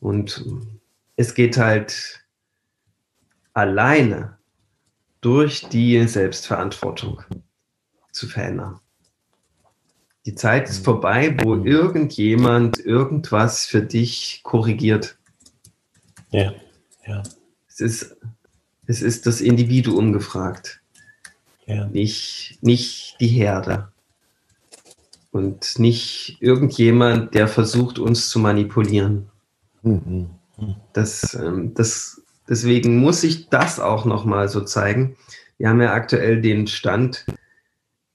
und 0.00 0.44
es 1.16 1.34
geht 1.34 1.56
halt 1.56 2.24
alleine 3.52 4.38
durch 5.20 5.68
die 5.68 6.06
Selbstverantwortung 6.06 7.22
zu 8.12 8.28
verändern. 8.28 8.80
Die 10.26 10.34
Zeit 10.34 10.68
ist 10.68 10.84
vorbei, 10.84 11.36
wo 11.42 11.56
irgendjemand 11.56 12.78
irgendwas 12.78 13.66
für 13.66 13.82
dich 13.82 14.40
korrigiert. 14.42 15.18
Ja, 16.30 16.52
ja. 17.06 17.22
Es 17.66 17.80
ist, 17.80 18.16
es 18.86 19.02
ist 19.02 19.26
das 19.26 19.40
Individuum 19.40 20.12
gefragt, 20.12 20.80
ja. 21.66 21.86
nicht, 21.86 22.58
nicht 22.60 23.16
die 23.20 23.28
Herde. 23.28 23.90
Und 25.30 25.78
nicht 25.78 26.38
irgendjemand, 26.40 27.34
der 27.34 27.48
versucht, 27.48 27.98
uns 27.98 28.30
zu 28.30 28.38
manipulieren. 28.38 29.30
Mhm. 29.82 30.30
Das, 30.92 31.34
ähm, 31.34 31.74
das, 31.74 32.22
deswegen 32.48 32.98
muss 32.98 33.22
ich 33.24 33.48
das 33.48 33.78
auch 33.78 34.04
nochmal 34.04 34.48
so 34.48 34.62
zeigen. 34.62 35.16
Wir 35.58 35.68
haben 35.68 35.80
ja 35.80 35.92
aktuell 35.92 36.40
den 36.40 36.66
Stand, 36.66 37.26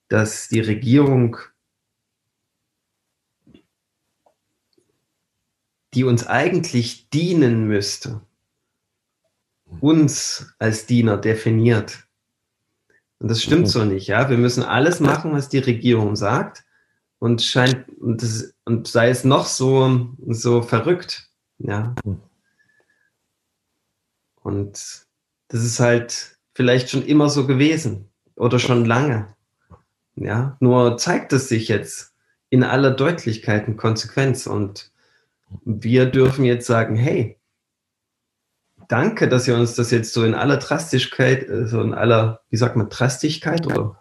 dass 0.09 0.47
die 0.47 0.59
Regierung, 0.59 1.37
die 5.93 6.03
uns 6.03 6.25
eigentlich 6.25 7.09
dienen 7.09 7.67
müsste, 7.67 8.21
uns 9.79 10.53
als 10.57 10.85
Diener 10.87 11.17
definiert. 11.17 12.07
Und 13.19 13.29
das 13.29 13.41
stimmt 13.41 13.69
so 13.69 13.85
nicht, 13.85 14.07
ja. 14.07 14.29
Wir 14.29 14.37
müssen 14.37 14.63
alles 14.63 14.99
machen, 14.99 15.31
was 15.31 15.47
die 15.47 15.59
Regierung 15.59 16.15
sagt 16.15 16.65
und 17.23 17.41
scheint, 17.41 17.87
und, 18.01 18.21
das, 18.21 18.53
und 18.65 18.85
sei 18.85 19.07
es 19.07 19.23
noch 19.23 19.45
so, 19.45 20.09
so 20.27 20.61
verrückt, 20.61 21.29
ja. 21.57 21.95
Und 24.41 25.07
das 25.47 25.63
ist 25.63 25.79
halt 25.79 26.37
vielleicht 26.53 26.89
schon 26.89 27.05
immer 27.05 27.29
so 27.29 27.47
gewesen 27.47 28.09
oder 28.35 28.59
schon 28.59 28.83
lange. 28.83 29.33
Ja, 30.15 30.57
nur 30.59 30.97
zeigt 30.97 31.31
es 31.31 31.47
sich 31.47 31.69
jetzt 31.69 32.13
in 32.49 32.61
aller 32.61 32.91
Deutlichkeit 32.91 33.69
und 33.69 33.77
Konsequenz. 33.77 34.45
Und 34.45 34.91
wir 35.63 36.07
dürfen 36.07 36.43
jetzt 36.43 36.67
sagen, 36.67 36.97
hey, 36.97 37.39
danke, 38.89 39.29
dass 39.29 39.47
ihr 39.47 39.55
uns 39.55 39.75
das 39.75 39.91
jetzt 39.91 40.11
so 40.11 40.25
in 40.25 40.35
aller 40.35 40.57
Drastigkeit, 40.57 41.47
äh, 41.47 41.67
so 41.67 41.81
in 41.81 41.93
aller, 41.93 42.41
wie 42.49 42.57
sagt 42.57 42.75
man, 42.75 42.89
Drastigkeit 42.89 43.65
oder 43.65 43.97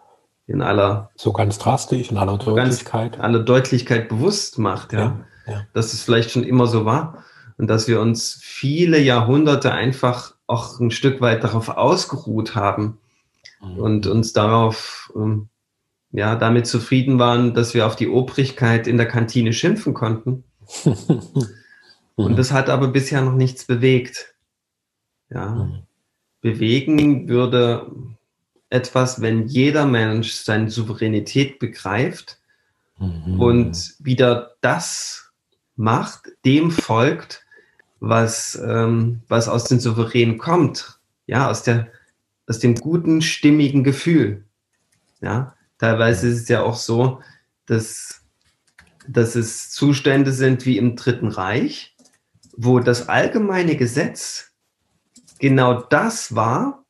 in 0.52 0.62
aller. 0.62 1.10
So 1.16 1.32
ganz 1.32 1.58
drastisch, 1.58 2.10
in 2.10 2.18
aller 2.18 2.38
Deutlichkeit. 2.38 3.18
Aller 3.18 3.40
Deutlichkeit 3.40 4.08
bewusst 4.08 4.58
macht, 4.58 4.92
ja, 4.92 4.98
ja, 5.46 5.52
ja. 5.52 5.66
Dass 5.72 5.92
es 5.92 6.02
vielleicht 6.02 6.30
schon 6.30 6.44
immer 6.44 6.66
so 6.66 6.84
war 6.84 7.24
und 7.56 7.68
dass 7.68 7.88
wir 7.88 8.00
uns 8.00 8.38
viele 8.40 9.00
Jahrhunderte 9.00 9.72
einfach 9.72 10.34
auch 10.46 10.78
ein 10.78 10.90
Stück 10.90 11.20
weit 11.20 11.42
darauf 11.42 11.68
ausgeruht 11.70 12.54
haben 12.54 12.98
mhm. 13.60 13.78
und 13.78 14.06
uns 14.06 14.32
darauf 14.32 15.12
ähm, 15.16 15.48
ja, 16.12 16.36
damit 16.36 16.66
zufrieden 16.66 17.18
waren, 17.18 17.54
dass 17.54 17.72
wir 17.72 17.86
auf 17.86 17.96
die 17.96 18.08
Obrigkeit 18.08 18.86
in 18.86 18.98
der 18.98 19.08
Kantine 19.08 19.52
schimpfen 19.52 19.94
konnten. 19.94 20.44
Und 22.14 22.38
das 22.38 22.52
hat 22.52 22.68
aber 22.68 22.88
bisher 22.88 23.22
noch 23.22 23.32
nichts 23.32 23.64
bewegt. 23.64 24.34
Ja. 25.30 25.48
Mhm. 25.48 25.78
Bewegen 26.42 27.28
würde 27.28 27.90
etwas, 28.72 29.20
wenn 29.20 29.46
jeder 29.46 29.86
Mensch 29.86 30.32
seine 30.32 30.70
Souveränität 30.70 31.58
begreift 31.58 32.38
mhm. 32.98 33.40
und 33.40 33.94
wieder 33.98 34.56
das 34.60 35.32
macht, 35.76 36.28
dem 36.44 36.70
folgt, 36.70 37.44
was, 38.00 38.60
ähm, 38.64 39.20
was 39.28 39.48
aus 39.48 39.64
den 39.64 39.80
Souveränen 39.80 40.38
kommt. 40.38 40.98
Ja, 41.26 41.48
aus, 41.48 41.62
der, 41.62 41.88
aus 42.46 42.58
dem 42.58 42.74
guten, 42.74 43.22
stimmigen 43.22 43.84
Gefühl. 43.84 44.44
Ja, 45.20 45.54
Teilweise 45.82 46.28
ist 46.28 46.42
es 46.42 46.48
ja 46.48 46.62
auch 46.62 46.76
so, 46.76 47.18
dass, 47.66 48.20
dass 49.08 49.34
es 49.34 49.72
Zustände 49.72 50.30
sind 50.30 50.64
wie 50.64 50.78
im 50.78 50.94
Dritten 50.94 51.26
Reich, 51.26 51.96
wo 52.56 52.78
das 52.78 53.08
allgemeine 53.08 53.74
Gesetz 53.74 54.52
genau 55.40 55.82
das 55.82 56.36
war, 56.36 56.81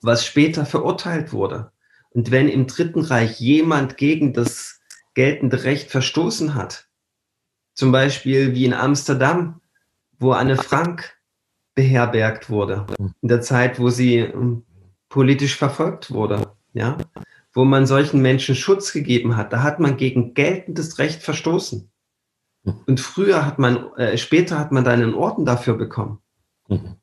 was 0.00 0.24
später 0.24 0.66
verurteilt 0.66 1.32
wurde. 1.32 1.72
Und 2.10 2.30
wenn 2.30 2.48
im 2.48 2.66
Dritten 2.66 3.00
Reich 3.00 3.38
jemand 3.40 3.96
gegen 3.96 4.32
das 4.32 4.78
geltende 5.18 5.64
Recht 5.64 5.90
verstoßen 5.90 6.54
hat. 6.54 6.86
Zum 7.74 7.90
Beispiel 7.90 8.54
wie 8.54 8.66
in 8.66 8.72
Amsterdam, 8.72 9.60
wo 10.18 10.30
Anne 10.30 10.56
Frank 10.56 11.16
beherbergt 11.74 12.50
wurde, 12.50 12.86
in 13.20 13.28
der 13.28 13.40
Zeit, 13.40 13.80
wo 13.80 13.88
sie 13.90 14.18
ähm, 14.18 14.64
politisch 15.08 15.56
verfolgt 15.56 16.12
wurde, 16.12 16.52
ja, 16.72 16.98
wo 17.52 17.64
man 17.64 17.84
solchen 17.86 18.22
Menschen 18.22 18.54
Schutz 18.54 18.92
gegeben 18.92 19.36
hat, 19.36 19.52
da 19.52 19.64
hat 19.64 19.80
man 19.80 19.96
gegen 19.96 20.34
geltendes 20.34 20.98
Recht 20.98 21.20
verstoßen. 21.20 21.90
Und 22.86 23.00
früher 23.00 23.44
hat 23.44 23.58
man, 23.58 23.92
äh, 23.94 24.18
später 24.18 24.56
hat 24.56 24.70
man 24.70 24.84
da 24.84 24.92
einen 24.92 25.14
Orden 25.14 25.44
dafür 25.44 25.74
bekommen. 25.74 26.20
Mhm. 26.68 26.94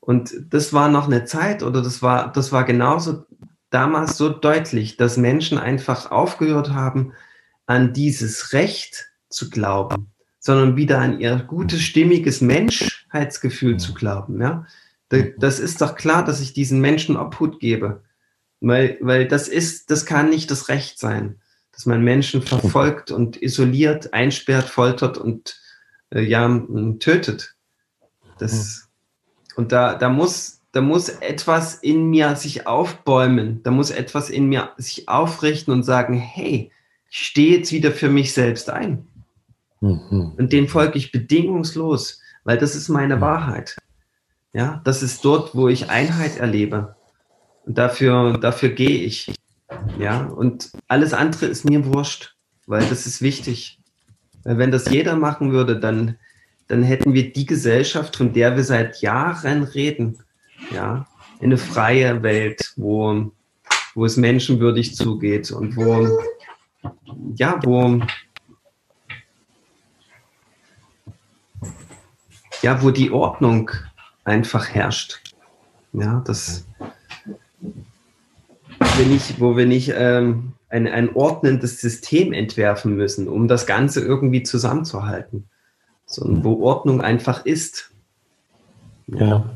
Und 0.00 0.32
das 0.50 0.72
war 0.72 0.88
noch 0.88 1.06
eine 1.06 1.24
Zeit 1.24 1.62
oder 1.62 1.82
das 1.82 2.02
war, 2.02 2.32
das 2.32 2.52
war 2.52 2.64
genauso 2.64 3.26
damals 3.68 4.16
so 4.16 4.28
deutlich, 4.30 4.96
dass 4.96 5.16
Menschen 5.16 5.58
einfach 5.58 6.10
aufgehört 6.10 6.70
haben, 6.70 7.12
an 7.66 7.92
dieses 7.92 8.52
Recht 8.52 9.10
zu 9.28 9.48
glauben, 9.50 10.10
sondern 10.40 10.76
wieder 10.76 10.98
an 10.98 11.20
ihr 11.20 11.36
gutes, 11.36 11.82
stimmiges 11.82 12.40
Menschheitsgefühl 12.40 13.76
zu 13.76 13.94
glauben. 13.94 14.40
Ja? 14.40 14.66
Das 15.38 15.60
ist 15.60 15.80
doch 15.80 15.94
klar, 15.94 16.24
dass 16.24 16.40
ich 16.40 16.52
diesen 16.52 16.80
Menschen 16.80 17.16
Obhut 17.16 17.60
gebe. 17.60 18.02
Weil, 18.60 18.98
weil 19.00 19.26
das 19.26 19.48
ist, 19.48 19.90
das 19.90 20.04
kann 20.04 20.28
nicht 20.28 20.50
das 20.50 20.68
Recht 20.68 20.98
sein, 20.98 21.40
dass 21.72 21.86
man 21.86 22.02
Menschen 22.02 22.42
verfolgt 22.42 23.10
und 23.10 23.40
isoliert, 23.40 24.12
einsperrt, 24.12 24.68
foltert 24.68 25.16
und 25.16 25.58
äh, 26.10 26.20
ja, 26.20 26.46
tötet. 26.98 27.54
Das, 28.38 28.89
und 29.56 29.72
da, 29.72 29.94
da 29.94 30.08
muss, 30.08 30.60
da 30.72 30.80
muss 30.80 31.08
etwas 31.08 31.74
in 31.74 32.10
mir 32.10 32.36
sich 32.36 32.66
aufbäumen, 32.66 33.62
da 33.62 33.70
muss 33.70 33.90
etwas 33.90 34.30
in 34.30 34.46
mir 34.46 34.70
sich 34.76 35.08
aufrichten 35.08 35.72
und 35.72 35.82
sagen, 35.82 36.14
hey, 36.14 36.70
ich 37.10 37.18
stehe 37.18 37.58
jetzt 37.58 37.72
wieder 37.72 37.90
für 37.90 38.08
mich 38.08 38.32
selbst 38.32 38.70
ein. 38.70 39.06
Mhm. 39.80 40.34
Und 40.38 40.52
dem 40.52 40.68
folge 40.68 40.98
ich 40.98 41.12
bedingungslos, 41.12 42.20
weil 42.44 42.58
das 42.58 42.74
ist 42.74 42.88
meine 42.88 43.16
mhm. 43.16 43.20
Wahrheit. 43.20 43.76
Ja, 44.52 44.80
das 44.84 45.02
ist 45.02 45.24
dort, 45.24 45.54
wo 45.54 45.68
ich 45.68 45.90
Einheit 45.90 46.38
erlebe. 46.38 46.96
Und 47.66 47.78
dafür, 47.78 48.38
dafür 48.38 48.70
gehe 48.70 49.04
ich. 49.04 49.32
Ja, 49.98 50.26
und 50.26 50.72
alles 50.88 51.12
andere 51.12 51.46
ist 51.46 51.68
mir 51.68 51.84
wurscht, 51.86 52.34
weil 52.66 52.84
das 52.86 53.06
ist 53.06 53.22
wichtig. 53.22 53.78
Weil 54.42 54.58
wenn 54.58 54.72
das 54.72 54.90
jeder 54.90 55.16
machen 55.16 55.52
würde, 55.52 55.78
dann, 55.78 56.16
dann 56.70 56.84
hätten 56.84 57.14
wir 57.14 57.32
die 57.32 57.46
Gesellschaft, 57.46 58.14
von 58.14 58.32
der 58.32 58.54
wir 58.54 58.62
seit 58.62 59.02
Jahren 59.02 59.64
reden. 59.64 60.22
Ja, 60.72 61.04
eine 61.40 61.58
freie 61.58 62.22
Welt, 62.22 62.74
wo, 62.76 63.32
wo 63.96 64.04
es 64.04 64.16
menschenwürdig 64.16 64.94
zugeht 64.94 65.50
und 65.50 65.76
wo, 65.76 66.08
ja, 67.34 67.58
wo, 67.64 68.00
ja, 72.62 72.80
wo 72.82 72.90
die 72.92 73.10
Ordnung 73.10 73.72
einfach 74.22 74.68
herrscht. 74.68 75.34
Ja, 75.92 76.22
das, 76.24 76.66
wir 78.96 79.06
nicht, 79.06 79.40
wo 79.40 79.56
wir 79.56 79.66
nicht 79.66 79.92
ähm, 79.96 80.52
ein, 80.68 80.86
ein 80.86 81.16
ordnendes 81.16 81.80
System 81.80 82.32
entwerfen 82.32 82.94
müssen, 82.94 83.26
um 83.26 83.48
das 83.48 83.66
Ganze 83.66 84.02
irgendwie 84.02 84.44
zusammenzuhalten, 84.44 85.49
sondern 86.10 86.44
wo 86.44 86.62
Ordnung 86.64 87.00
einfach 87.00 87.46
ist. 87.46 87.90
Ja. 89.06 89.48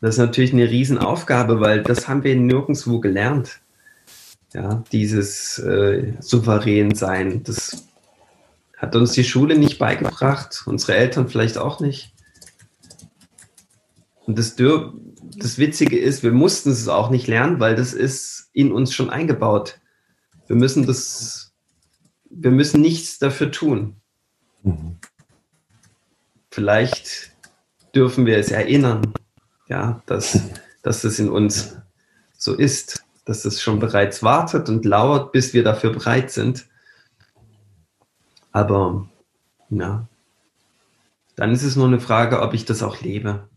Das 0.00 0.14
ist 0.14 0.18
natürlich 0.18 0.52
eine 0.52 0.70
Riesenaufgabe, 0.70 1.60
weil 1.60 1.82
das 1.82 2.08
haben 2.08 2.24
wir 2.24 2.34
nirgendwo 2.36 3.00
gelernt. 3.00 3.60
Ja, 4.52 4.84
dieses 4.92 5.58
äh, 5.58 6.12
souverän 6.20 6.94
sein, 6.94 7.42
das 7.42 7.86
hat 8.76 8.94
uns 8.96 9.12
die 9.12 9.24
Schule 9.24 9.58
nicht 9.58 9.78
beigebracht, 9.78 10.64
unsere 10.66 10.94
Eltern 10.94 11.28
vielleicht 11.28 11.56
auch 11.56 11.80
nicht. 11.80 12.12
Und 14.26 14.38
das, 14.38 14.56
das 14.56 15.58
Witzige 15.58 15.98
ist, 15.98 16.22
wir 16.22 16.32
mussten 16.32 16.70
es 16.70 16.88
auch 16.88 17.10
nicht 17.10 17.28
lernen, 17.28 17.60
weil 17.60 17.76
das 17.76 17.94
ist 17.94 18.50
in 18.52 18.72
uns 18.72 18.92
schon 18.92 19.08
eingebaut. 19.08 19.80
Wir 20.48 20.56
müssen 20.56 20.86
das, 20.86 21.54
wir 22.28 22.50
müssen 22.50 22.82
nichts 22.82 23.18
dafür 23.18 23.50
tun. 23.50 24.01
Mhm. 24.62 24.98
Vielleicht 26.50 27.32
dürfen 27.94 28.26
wir 28.26 28.38
es 28.38 28.50
erinnern, 28.50 29.12
ja, 29.68 30.02
dass, 30.06 30.40
dass 30.82 31.02
das 31.02 31.18
in 31.18 31.28
uns 31.28 31.76
so 32.36 32.54
ist 32.54 33.04
dass 33.24 33.44
es 33.44 33.62
schon 33.62 33.78
bereits 33.78 34.22
wartet 34.22 34.68
und 34.68 34.84
lauert, 34.84 35.32
bis 35.32 35.54
wir 35.54 35.62
dafür 35.62 35.92
bereit 35.92 36.30
sind. 36.30 36.66
Aber 38.50 39.08
ja, 39.70 40.06
dann 41.36 41.52
ist 41.52 41.62
es 41.62 41.76
nur 41.76 41.86
eine 41.86 42.00
Frage, 42.00 42.42
ob 42.42 42.52
ich 42.52 42.64
das 42.64 42.82
auch 42.82 43.00
lebe. 43.00 43.48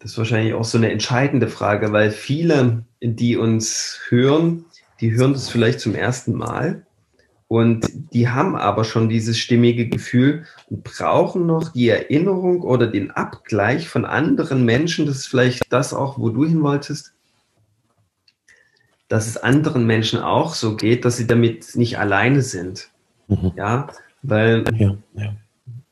Das 0.00 0.12
ist 0.12 0.18
wahrscheinlich 0.18 0.54
auch 0.54 0.64
so 0.64 0.78
eine 0.78 0.90
entscheidende 0.90 1.48
Frage, 1.48 1.92
weil 1.92 2.10
viele, 2.10 2.84
die 3.00 3.36
uns 3.36 4.00
hören, 4.08 4.66
die 5.00 5.12
hören 5.12 5.32
das 5.32 5.48
vielleicht 5.48 5.80
zum 5.80 5.94
ersten 5.94 6.34
Mal 6.34 6.86
und 7.48 7.86
die 8.12 8.28
haben 8.28 8.56
aber 8.56 8.82
schon 8.84 9.08
dieses 9.08 9.38
stimmige 9.38 9.88
Gefühl 9.88 10.44
und 10.68 10.82
brauchen 10.82 11.46
noch 11.46 11.72
die 11.72 11.88
Erinnerung 11.88 12.62
oder 12.62 12.88
den 12.88 13.12
Abgleich 13.12 13.88
von 13.88 14.04
anderen 14.04 14.64
Menschen. 14.64 15.06
Das 15.06 15.16
ist 15.16 15.26
vielleicht 15.26 15.72
das 15.72 15.94
auch, 15.94 16.18
wo 16.18 16.30
du 16.30 16.44
hin 16.44 16.62
wolltest. 16.62 17.12
Dass 19.08 19.28
es 19.28 19.36
anderen 19.36 19.86
Menschen 19.86 20.18
auch 20.18 20.54
so 20.54 20.74
geht, 20.74 21.04
dass 21.04 21.18
sie 21.18 21.28
damit 21.28 21.76
nicht 21.76 22.00
alleine 22.00 22.42
sind. 22.42 22.90
Mhm. 23.28 23.52
Ja, 23.56 23.88
weil 24.22 24.64
ja, 24.74 24.96
ja. 25.14 25.36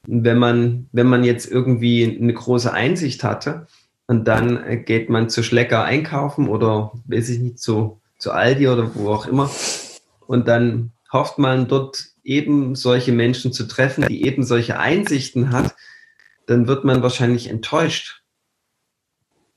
wenn 0.09 0.39
man, 0.39 0.89
wenn 0.91 1.07
man 1.07 1.23
jetzt 1.23 1.49
irgendwie 1.49 2.19
eine 2.21 2.35
große 2.35 2.73
Einsicht 2.73 3.23
hatte 3.23 3.69
und 4.09 4.27
dann 4.27 4.85
geht 4.85 5.09
man 5.09 5.31
zu 5.31 5.45
Schlecker 5.45 5.85
einkaufen 5.85 6.49
oder 6.49 6.91
weiß 7.07 7.29
ich 7.29 7.39
nicht, 7.39 7.61
zu, 7.61 8.01
zu 8.19 8.33
Aldi 8.33 8.67
oder 8.67 8.93
wo 8.97 9.11
auch 9.11 9.27
immer 9.27 9.49
und 10.27 10.49
dann 10.49 10.91
hofft 11.15 11.39
man 11.39 11.69
dort 11.69 12.09
eben 12.25 12.75
solche 12.75 13.13
Menschen 13.13 13.53
zu 13.53 13.67
treffen, 13.67 14.07
die 14.09 14.27
eben 14.27 14.43
solche 14.43 14.79
Einsichten 14.79 15.53
hat, 15.53 15.75
dann 16.47 16.67
wird 16.67 16.85
man 16.85 17.03
wahrscheinlich 17.03 17.49
enttäuscht. 17.49 18.23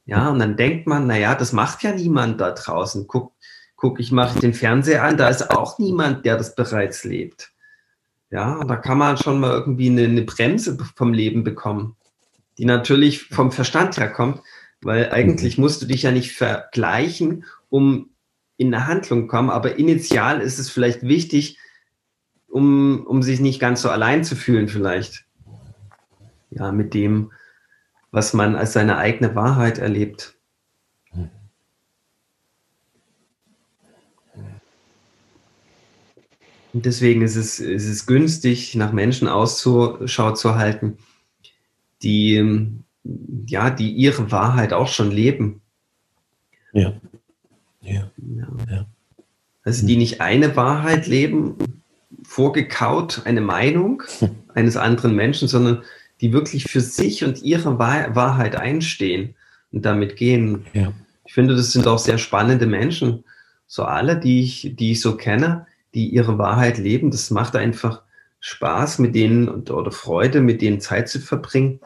Ja, 0.05 0.29
und 0.29 0.39
dann 0.39 0.55
denkt 0.55 0.87
man, 0.87 1.07
naja, 1.07 1.35
das 1.35 1.51
macht 1.51 1.83
ja 1.83 1.91
niemand 1.91 2.39
da 2.39 2.51
draußen. 2.51 3.07
Guck, 3.07 3.33
guck, 3.75 3.99
ich 3.99 4.11
mache 4.11 4.39
den 4.39 4.53
Fernseher 4.53 5.03
an, 5.03 5.17
da 5.17 5.27
ist 5.27 5.49
auch 5.51 5.79
niemand, 5.79 6.25
der 6.25 6.37
das 6.37 6.55
bereits 6.55 7.03
lebt. 7.03 7.51
Ja, 8.29 8.55
und 8.57 8.67
da 8.67 8.75
kann 8.75 8.99
man 8.99 9.17
schon 9.17 9.39
mal 9.39 9.51
irgendwie 9.51 9.89
eine, 9.89 10.03
eine 10.03 10.21
Bremse 10.21 10.77
vom 10.95 11.13
Leben 11.13 11.43
bekommen, 11.43 11.95
die 12.57 12.65
natürlich 12.65 13.23
vom 13.23 13.51
Verstand 13.51 13.97
herkommt, 13.97 14.41
weil 14.81 15.09
eigentlich 15.11 15.57
musst 15.57 15.81
du 15.81 15.87
dich 15.87 16.03
ja 16.03 16.11
nicht 16.11 16.33
vergleichen, 16.33 17.45
um 17.69 18.11
in 18.57 18.73
eine 18.73 18.87
Handlung 18.87 19.27
kommen, 19.27 19.49
aber 19.49 19.77
initial 19.77 20.41
ist 20.41 20.59
es 20.59 20.69
vielleicht 20.69 21.03
wichtig, 21.03 21.57
um, 22.47 23.05
um 23.05 23.21
sich 23.21 23.39
nicht 23.39 23.59
ganz 23.59 23.81
so 23.81 23.89
allein 23.89 24.23
zu 24.23 24.35
fühlen, 24.35 24.67
vielleicht. 24.67 25.25
Ja, 26.49 26.71
mit 26.71 26.93
dem, 26.93 27.31
was 28.11 28.33
man 28.33 28.55
als 28.55 28.73
seine 28.73 28.97
eigene 28.97 29.35
Wahrheit 29.35 29.77
erlebt. 29.77 30.37
Und 36.73 36.85
deswegen 36.85 37.21
ist 37.21 37.35
es, 37.35 37.59
ist 37.59 37.87
es 37.87 38.05
günstig, 38.05 38.75
nach 38.75 38.91
Menschen 38.91 39.27
Ausschau 39.27 40.31
zu 40.33 40.55
halten, 40.55 40.99
die, 42.03 42.69
ja, 43.47 43.69
die 43.69 43.91
ihre 43.93 44.31
Wahrheit 44.31 44.73
auch 44.73 44.87
schon 44.87 45.11
leben. 45.11 45.61
Ja. 46.73 46.93
Ja. 47.88 48.12
ja. 48.69 48.86
Also 49.63 49.86
die 49.86 49.97
nicht 49.97 50.21
eine 50.21 50.56
Wahrheit 50.56 51.08
leben, 51.08 51.56
vorgekaut, 52.23 53.21
eine 53.26 53.41
Meinung 53.41 54.04
eines 54.54 54.78
anderen 54.78 55.15
Menschen, 55.15 55.47
sondern 55.47 55.84
die 56.21 56.34
wirklich 56.34 56.65
für 56.65 56.82
sich 56.82 57.23
und 57.23 57.43
ihre 57.43 57.78
Wahrheit 57.78 58.56
einstehen 58.56 59.36
und 59.71 59.86
damit 59.86 60.15
gehen. 60.15 60.65
Ja. 60.73 60.93
Ich 61.26 61.34
finde, 61.34 61.56
das 61.56 61.71
sind 61.71 61.88
auch 61.88 62.00
sehr 62.00 62.17
spannende 62.17 62.65
Menschen. 62.65 63.23
So 63.67 63.84
alle, 63.84 64.17
die 64.17 64.41
ich, 64.41 64.73
die 64.76 64.93
ich 64.93 65.02
so 65.02 65.15
kenne, 65.15 65.67
die 65.93 66.08
ihre 66.08 66.38
Wahrheit 66.38 66.78
leben, 66.78 67.12
das 67.12 67.30
macht 67.30 67.56
einfach 67.56 68.02
Spaß 68.39 69.00
mit 69.00 69.15
denen 69.15 69.47
und, 69.47 69.71
oder 69.71 69.91
Freude, 69.91 70.41
mit 70.41 70.62
denen 70.62 70.80
Zeit 70.80 71.10
zu 71.10 71.19
verbringen. 71.19 71.80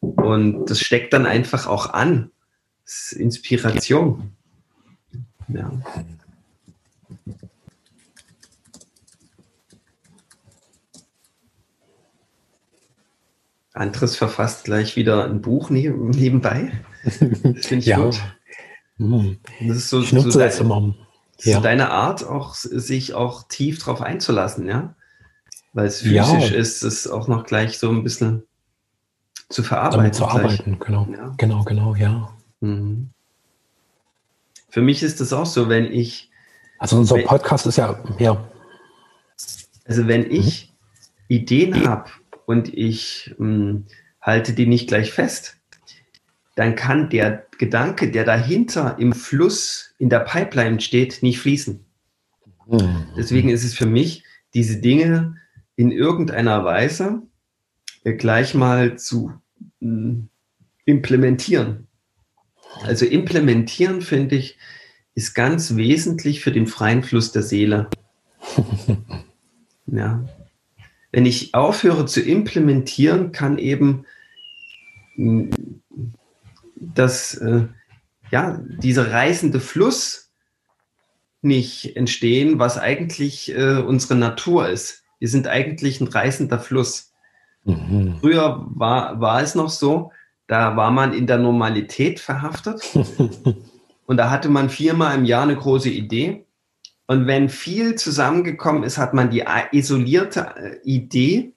Und 0.00 0.66
das 0.66 0.80
steckt 0.80 1.12
dann 1.12 1.26
einfach 1.26 1.66
auch 1.66 1.92
an. 1.92 2.30
Das 2.84 3.12
ist 3.12 3.12
Inspiration. 3.12 4.35
Ja. 5.48 5.70
Andres 13.72 14.16
verfasst 14.16 14.64
gleich 14.64 14.96
wieder 14.96 15.26
ein 15.26 15.42
Buch 15.42 15.70
nebenbei. 15.70 16.72
Das 17.04 17.66
finde 17.66 17.76
ich 17.76 17.86
ja. 17.86 17.98
gut. 17.98 18.20
Mhm. 18.96 19.38
Das 19.60 19.76
ist 19.76 19.90
so, 19.90 20.00
ich 20.00 20.12
nutze 20.12 20.32
so 20.32 20.38
das 20.38 20.60
immer. 20.60 20.94
Ja. 21.42 21.60
deine 21.60 21.90
Art, 21.90 22.24
auch 22.24 22.54
sich 22.54 23.12
auch 23.12 23.46
tief 23.48 23.78
drauf 23.78 24.00
einzulassen, 24.00 24.66
ja? 24.66 24.94
Weil 25.74 25.86
es 25.86 26.00
physisch 26.00 26.50
ja. 26.50 26.56
ist, 26.56 26.82
es 26.82 27.06
auch 27.06 27.28
noch 27.28 27.44
gleich 27.44 27.78
so 27.78 27.90
ein 27.90 28.02
bisschen 28.02 28.44
zu 29.50 29.62
verarbeiten. 29.62 29.98
Damit 29.98 30.14
zu 30.14 30.26
arbeiten, 30.26 30.78
genau. 30.78 31.06
Ja. 31.12 31.34
Genau, 31.36 31.62
genau, 31.64 31.94
ja. 31.94 32.30
Mhm. 32.60 33.10
Für 34.76 34.82
mich 34.82 35.02
ist 35.02 35.22
das 35.22 35.32
auch 35.32 35.46
so, 35.46 35.70
wenn 35.70 35.90
ich. 35.90 36.30
Also 36.76 36.98
unser 36.98 37.16
wenn, 37.16 37.24
Podcast 37.24 37.64
ist 37.64 37.78
ja, 37.78 37.98
ja. 38.18 38.46
Also 39.86 40.06
wenn 40.06 40.30
ich 40.30 40.70
mhm. 40.70 41.24
Ideen 41.28 41.88
habe 41.88 42.10
und 42.44 42.68
ich 42.74 43.34
mh, 43.38 43.46
hm, 43.46 43.86
halte 44.20 44.52
die 44.52 44.66
nicht 44.66 44.86
gleich 44.86 45.12
fest, 45.12 45.56
dann 46.56 46.74
kann 46.74 47.08
der 47.08 47.46
Gedanke, 47.56 48.10
der 48.10 48.24
dahinter 48.24 48.98
im 48.98 49.14
Fluss 49.14 49.94
in 49.96 50.10
der 50.10 50.20
Pipeline 50.20 50.78
steht, 50.82 51.22
nicht 51.22 51.38
fließen. 51.38 51.82
Mhm. 52.66 53.06
Deswegen 53.16 53.48
ist 53.48 53.64
es 53.64 53.72
für 53.72 53.86
mich, 53.86 54.24
diese 54.52 54.76
Dinge 54.76 55.36
in 55.76 55.90
irgendeiner 55.90 56.66
Weise 56.66 57.22
gleich 58.04 58.52
mal 58.52 58.98
zu 58.98 59.32
hm, 59.80 60.28
implementieren. 60.84 61.86
Also 62.84 63.06
implementieren, 63.06 64.02
finde 64.02 64.36
ich, 64.36 64.58
ist 65.14 65.34
ganz 65.34 65.76
wesentlich 65.76 66.40
für 66.40 66.52
den 66.52 66.66
freien 66.66 67.02
Fluss 67.02 67.32
der 67.32 67.42
Seele. 67.42 67.88
ja. 69.86 70.24
Wenn 71.10 71.26
ich 71.26 71.54
aufhöre 71.54 72.06
zu 72.06 72.20
implementieren, 72.20 73.32
kann 73.32 73.58
eben 73.58 74.04
hm, 75.14 75.50
das, 76.74 77.34
äh, 77.34 77.66
ja, 78.30 78.60
dieser 78.82 79.10
reißende 79.10 79.60
Fluss 79.60 80.30
nicht 81.42 81.96
entstehen, 81.96 82.58
was 82.58 82.78
eigentlich 82.78 83.50
äh, 83.54 83.78
unsere 83.78 84.16
Natur 84.16 84.68
ist. 84.68 85.04
Wir 85.18 85.28
sind 85.28 85.46
eigentlich 85.46 86.00
ein 86.00 86.08
reißender 86.08 86.58
Fluss. 86.58 87.12
Mhm. 87.64 88.18
Früher 88.20 88.66
war, 88.68 89.20
war 89.20 89.42
es 89.42 89.54
noch 89.54 89.70
so, 89.70 90.12
da 90.46 90.76
war 90.76 90.90
man 90.90 91.12
in 91.12 91.26
der 91.26 91.38
Normalität 91.38 92.20
verhaftet 92.20 92.82
und 94.06 94.16
da 94.16 94.30
hatte 94.30 94.48
man 94.48 94.70
viermal 94.70 95.16
im 95.16 95.24
Jahr 95.24 95.42
eine 95.42 95.56
große 95.56 95.90
Idee. 95.90 96.44
Und 97.08 97.26
wenn 97.26 97.48
viel 97.48 97.94
zusammengekommen 97.94 98.82
ist, 98.82 98.98
hat 98.98 99.14
man 99.14 99.30
die 99.30 99.44
isolierte 99.72 100.54
äh, 100.56 100.78
Idee 100.82 101.54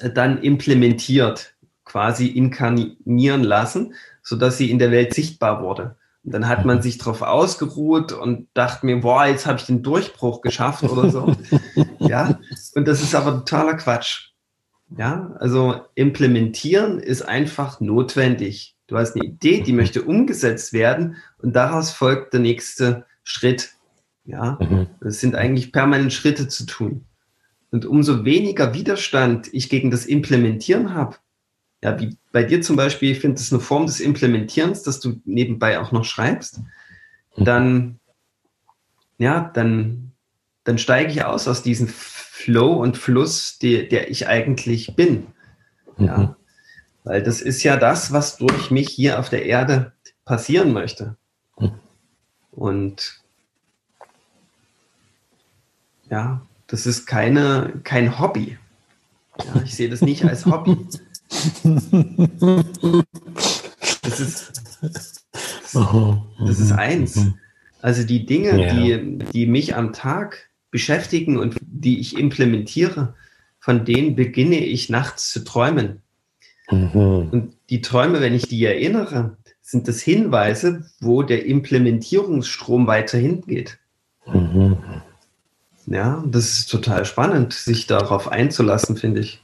äh, 0.00 0.10
dann 0.10 0.42
implementiert, 0.42 1.54
quasi 1.84 2.26
inkarnieren 2.26 3.44
lassen, 3.44 3.94
sodass 4.22 4.58
sie 4.58 4.70
in 4.70 4.78
der 4.78 4.90
Welt 4.90 5.14
sichtbar 5.14 5.62
wurde. 5.62 5.96
Und 6.24 6.34
dann 6.34 6.48
hat 6.48 6.64
man 6.64 6.82
sich 6.82 6.98
darauf 6.98 7.22
ausgeruht 7.22 8.12
und 8.12 8.48
dachte 8.54 8.86
mir, 8.86 9.00
boah, 9.00 9.26
jetzt 9.26 9.46
habe 9.46 9.58
ich 9.58 9.66
den 9.66 9.82
Durchbruch 9.82 10.40
geschafft 10.40 10.84
oder 10.84 11.10
so. 11.10 11.34
ja, 11.98 12.38
und 12.74 12.86
das 12.86 13.02
ist 13.02 13.14
aber 13.14 13.38
totaler 13.38 13.74
Quatsch. 13.74 14.31
Ja, 14.98 15.34
also 15.38 15.80
implementieren 15.94 16.98
ist 16.98 17.22
einfach 17.22 17.80
notwendig. 17.80 18.76
Du 18.86 18.98
hast 18.98 19.16
eine 19.16 19.24
Idee, 19.24 19.62
die 19.62 19.72
möchte 19.72 20.02
umgesetzt 20.02 20.72
werden 20.72 21.16
und 21.38 21.54
daraus 21.54 21.92
folgt 21.92 22.32
der 22.32 22.40
nächste 22.40 23.06
Schritt. 23.22 23.72
Ja, 24.24 24.58
mhm. 24.60 24.86
das 25.00 25.20
sind 25.20 25.34
eigentlich 25.34 25.72
permanent 25.72 26.12
Schritte 26.12 26.48
zu 26.48 26.66
tun. 26.66 27.06
Und 27.70 27.86
umso 27.86 28.24
weniger 28.24 28.74
Widerstand 28.74 29.48
ich 29.52 29.68
gegen 29.68 29.90
das 29.90 30.04
Implementieren 30.04 30.94
habe, 30.94 31.16
ja, 31.82 31.98
wie 31.98 32.16
bei 32.30 32.44
dir 32.44 32.62
zum 32.62 32.76
Beispiel, 32.76 33.10
ich 33.10 33.20
finde 33.20 33.36
das 33.36 33.52
eine 33.52 33.60
Form 33.60 33.86
des 33.86 34.00
Implementierens, 34.00 34.82
dass 34.82 35.00
du 35.00 35.20
nebenbei 35.24 35.80
auch 35.80 35.90
noch 35.90 36.04
schreibst, 36.04 36.60
mhm. 37.36 37.44
dann, 37.44 38.00
ja, 39.18 39.50
dann, 39.54 40.12
dann 40.64 40.78
steige 40.78 41.10
ich 41.10 41.24
aus 41.24 41.48
aus 41.48 41.62
diesem 41.62 41.88
Flow 42.42 42.72
und 42.72 42.96
Fluss, 42.96 43.58
die, 43.58 43.88
der 43.88 44.10
ich 44.10 44.26
eigentlich 44.26 44.96
bin. 44.96 45.28
Mhm. 45.96 46.06
Ja. 46.06 46.36
Weil 47.04 47.22
das 47.22 47.40
ist 47.40 47.62
ja 47.62 47.76
das, 47.76 48.12
was 48.12 48.36
durch 48.36 48.70
mich 48.70 48.88
hier 48.88 49.18
auf 49.18 49.28
der 49.28 49.46
Erde 49.46 49.92
passieren 50.24 50.72
möchte. 50.72 51.16
Mhm. 51.58 51.72
Und 52.50 53.20
ja, 56.10 56.42
das 56.66 56.86
ist 56.86 57.06
keine, 57.06 57.80
kein 57.84 58.18
Hobby. 58.18 58.58
Ja, 59.38 59.62
ich 59.62 59.74
sehe 59.74 59.88
das 59.88 60.02
nicht 60.02 60.24
als 60.24 60.44
Hobby. 60.44 60.76
Das 64.02 64.20
ist, 64.20 64.62
das 65.72 66.58
ist 66.58 66.72
eins. 66.72 67.16
Mhm. 67.16 67.34
Also 67.80 68.04
die 68.04 68.26
Dinge, 68.26 68.64
ja. 68.64 68.74
die, 68.74 69.18
die 69.32 69.46
mich 69.46 69.74
am 69.74 69.92
Tag 69.92 70.50
beschäftigen 70.72 71.38
und 71.38 71.56
die 71.60 72.00
ich 72.00 72.18
implementiere, 72.18 73.14
von 73.60 73.84
denen 73.84 74.16
beginne 74.16 74.58
ich 74.58 74.88
nachts 74.88 75.30
zu 75.30 75.44
träumen. 75.44 76.02
Mhm. 76.68 77.28
Und 77.30 77.56
die 77.70 77.80
Träume, 77.80 78.20
wenn 78.20 78.34
ich 78.34 78.48
die 78.48 78.64
erinnere, 78.64 79.36
sind 79.60 79.86
das 79.86 80.00
Hinweise, 80.00 80.90
wo 81.00 81.22
der 81.22 81.46
Implementierungsstrom 81.46 82.88
weiterhin 82.88 83.42
geht. 83.42 83.78
Mhm. 84.26 84.78
Ja, 85.86 86.24
das 86.26 86.58
ist 86.58 86.70
total 86.70 87.04
spannend, 87.04 87.52
sich 87.52 87.86
darauf 87.86 88.28
einzulassen, 88.28 88.96
finde 88.96 89.20
ich. 89.20 89.40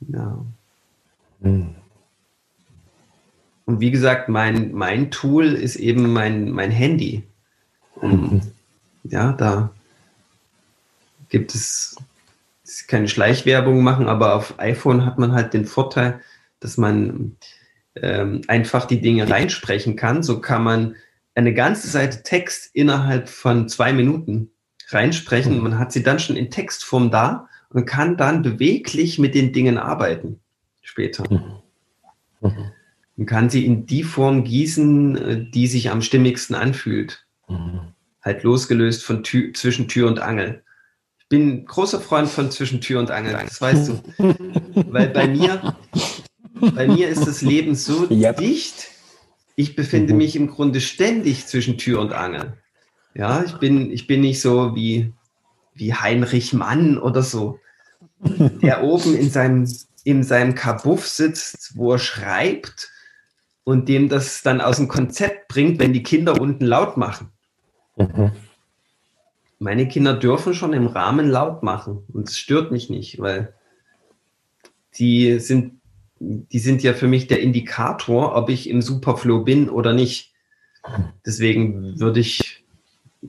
Ja. 0.00 0.44
Mhm. 1.40 1.74
Und 3.66 3.80
wie 3.80 3.90
gesagt, 3.90 4.28
mein, 4.30 4.72
mein 4.72 5.10
Tool 5.10 5.48
ist 5.48 5.76
eben 5.76 6.12
mein, 6.12 6.50
mein 6.50 6.70
Handy. 6.70 7.27
Mhm. 8.02 8.40
Ja, 9.04 9.32
da 9.32 9.70
gibt 11.28 11.54
es 11.54 11.96
keine 12.86 13.08
Schleichwerbung 13.08 13.82
machen, 13.82 14.08
aber 14.08 14.34
auf 14.34 14.58
iPhone 14.58 15.04
hat 15.04 15.18
man 15.18 15.32
halt 15.32 15.54
den 15.54 15.64
Vorteil, 15.64 16.20
dass 16.60 16.76
man 16.76 17.36
ähm, 17.96 18.42
einfach 18.48 18.84
die 18.84 19.00
Dinge 19.00 19.28
reinsprechen 19.28 19.96
kann. 19.96 20.22
So 20.22 20.40
kann 20.40 20.62
man 20.62 20.96
eine 21.34 21.54
ganze 21.54 21.88
Seite 21.88 22.22
Text 22.22 22.70
innerhalb 22.74 23.28
von 23.28 23.68
zwei 23.68 23.92
Minuten 23.92 24.50
reinsprechen. 24.88 25.56
Mhm. 25.56 25.62
Man 25.62 25.78
hat 25.78 25.92
sie 25.92 26.02
dann 26.02 26.18
schon 26.18 26.36
in 26.36 26.50
Textform 26.50 27.10
da 27.10 27.48
und 27.70 27.86
kann 27.86 28.16
dann 28.16 28.42
beweglich 28.42 29.18
mit 29.18 29.34
den 29.34 29.52
Dingen 29.52 29.78
arbeiten 29.78 30.40
später. 30.82 31.24
Mhm. 31.30 31.42
Mhm. 32.40 32.70
Man 33.16 33.26
kann 33.26 33.50
sie 33.50 33.66
in 33.66 33.86
die 33.86 34.04
Form 34.04 34.44
gießen, 34.44 35.16
äh, 35.16 35.50
die 35.50 35.66
sich 35.66 35.90
am 35.90 36.02
stimmigsten 36.02 36.54
anfühlt. 36.54 37.26
Mhm. 37.48 37.80
Halt 38.22 38.42
losgelöst 38.42 39.04
von 39.04 39.22
Tür, 39.22 39.52
zwischen 39.54 39.88
Tür 39.88 40.08
und 40.08 40.20
Angel. 40.20 40.62
Ich 41.18 41.28
bin 41.28 41.66
großer 41.66 42.00
Freund 42.00 42.28
von 42.28 42.50
zwischen 42.50 42.80
Tür 42.80 43.00
und 43.00 43.10
Angel, 43.10 43.32
das 43.32 43.60
weißt 43.60 43.88
du. 43.88 44.02
Weil 44.92 45.08
bei 45.08 45.28
mir, 45.28 45.76
bei 46.74 46.88
mir 46.88 47.08
ist 47.08 47.26
das 47.26 47.42
Leben 47.42 47.74
so 47.74 48.08
yep. 48.10 48.38
dicht, 48.38 48.88
ich 49.56 49.76
befinde 49.76 50.12
mhm. 50.12 50.18
mich 50.18 50.36
im 50.36 50.48
Grunde 50.48 50.80
ständig 50.80 51.46
zwischen 51.46 51.78
Tür 51.78 52.00
und 52.00 52.12
Angel. 52.12 52.54
Ja, 53.14 53.42
ich 53.42 53.54
bin, 53.54 53.90
ich 53.90 54.06
bin 54.06 54.20
nicht 54.20 54.40
so 54.40 54.74
wie, 54.74 55.12
wie 55.74 55.94
Heinrich 55.94 56.52
Mann 56.52 56.98
oder 56.98 57.22
so, 57.22 57.58
der 58.20 58.82
oben 58.84 59.16
in 59.16 59.30
seinem, 59.30 59.68
in 60.04 60.22
seinem 60.22 60.54
Kabuff 60.54 61.06
sitzt, 61.06 61.76
wo 61.76 61.92
er 61.92 61.98
schreibt 61.98 62.90
und 63.64 63.88
dem 63.88 64.08
das 64.08 64.42
dann 64.42 64.60
aus 64.60 64.76
dem 64.76 64.88
Konzept 64.88 65.48
bringt, 65.48 65.78
wenn 65.78 65.92
die 65.92 66.02
Kinder 66.02 66.40
unten 66.40 66.64
laut 66.64 66.96
machen. 66.96 67.32
Mhm. 67.98 68.32
Meine 69.58 69.88
Kinder 69.88 70.14
dürfen 70.14 70.54
schon 70.54 70.72
im 70.72 70.86
Rahmen 70.86 71.28
laut 71.28 71.62
machen 71.62 72.04
und 72.12 72.28
es 72.28 72.38
stört 72.38 72.70
mich 72.70 72.90
nicht, 72.90 73.18
weil 73.18 73.52
die 74.98 75.38
sind, 75.40 75.80
die 76.20 76.58
sind 76.58 76.82
ja 76.82 76.94
für 76.94 77.08
mich 77.08 77.26
der 77.26 77.40
Indikator, 77.40 78.36
ob 78.36 78.50
ich 78.50 78.68
im 78.68 78.82
Superflow 78.82 79.42
bin 79.42 79.68
oder 79.68 79.92
nicht. 79.92 80.32
Deswegen 81.26 81.98
würde 81.98 82.20
ich, 82.20 82.64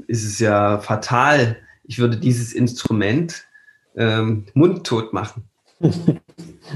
ist 0.08 0.24
es 0.24 0.40
ja 0.40 0.80
fatal, 0.80 1.58
ich 1.84 1.98
würde 1.98 2.18
dieses 2.18 2.54
Instrument 2.54 3.48
ähm, 3.96 4.46
mundtot 4.54 5.14
machen. 5.14 5.44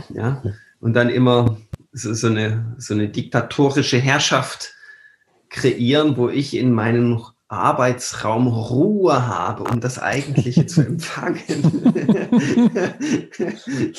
ja, 0.10 0.42
und 0.80 0.94
dann 0.94 1.10
immer 1.10 1.58
so, 1.92 2.14
so, 2.14 2.28
eine, 2.28 2.76
so 2.80 2.94
eine 2.94 3.10
diktatorische 3.10 4.00
Herrschaft 4.00 4.74
kreieren, 5.50 6.18
wo 6.18 6.30
ich 6.30 6.56
in 6.56 6.72
meinen 6.72 7.08
Arbeitsraum 7.54 8.48
Ruhe 8.48 9.28
habe, 9.28 9.64
um 9.64 9.80
das 9.80 10.00
Eigentliche 10.00 10.66
zu 10.66 10.82
empfangen. 10.82 11.42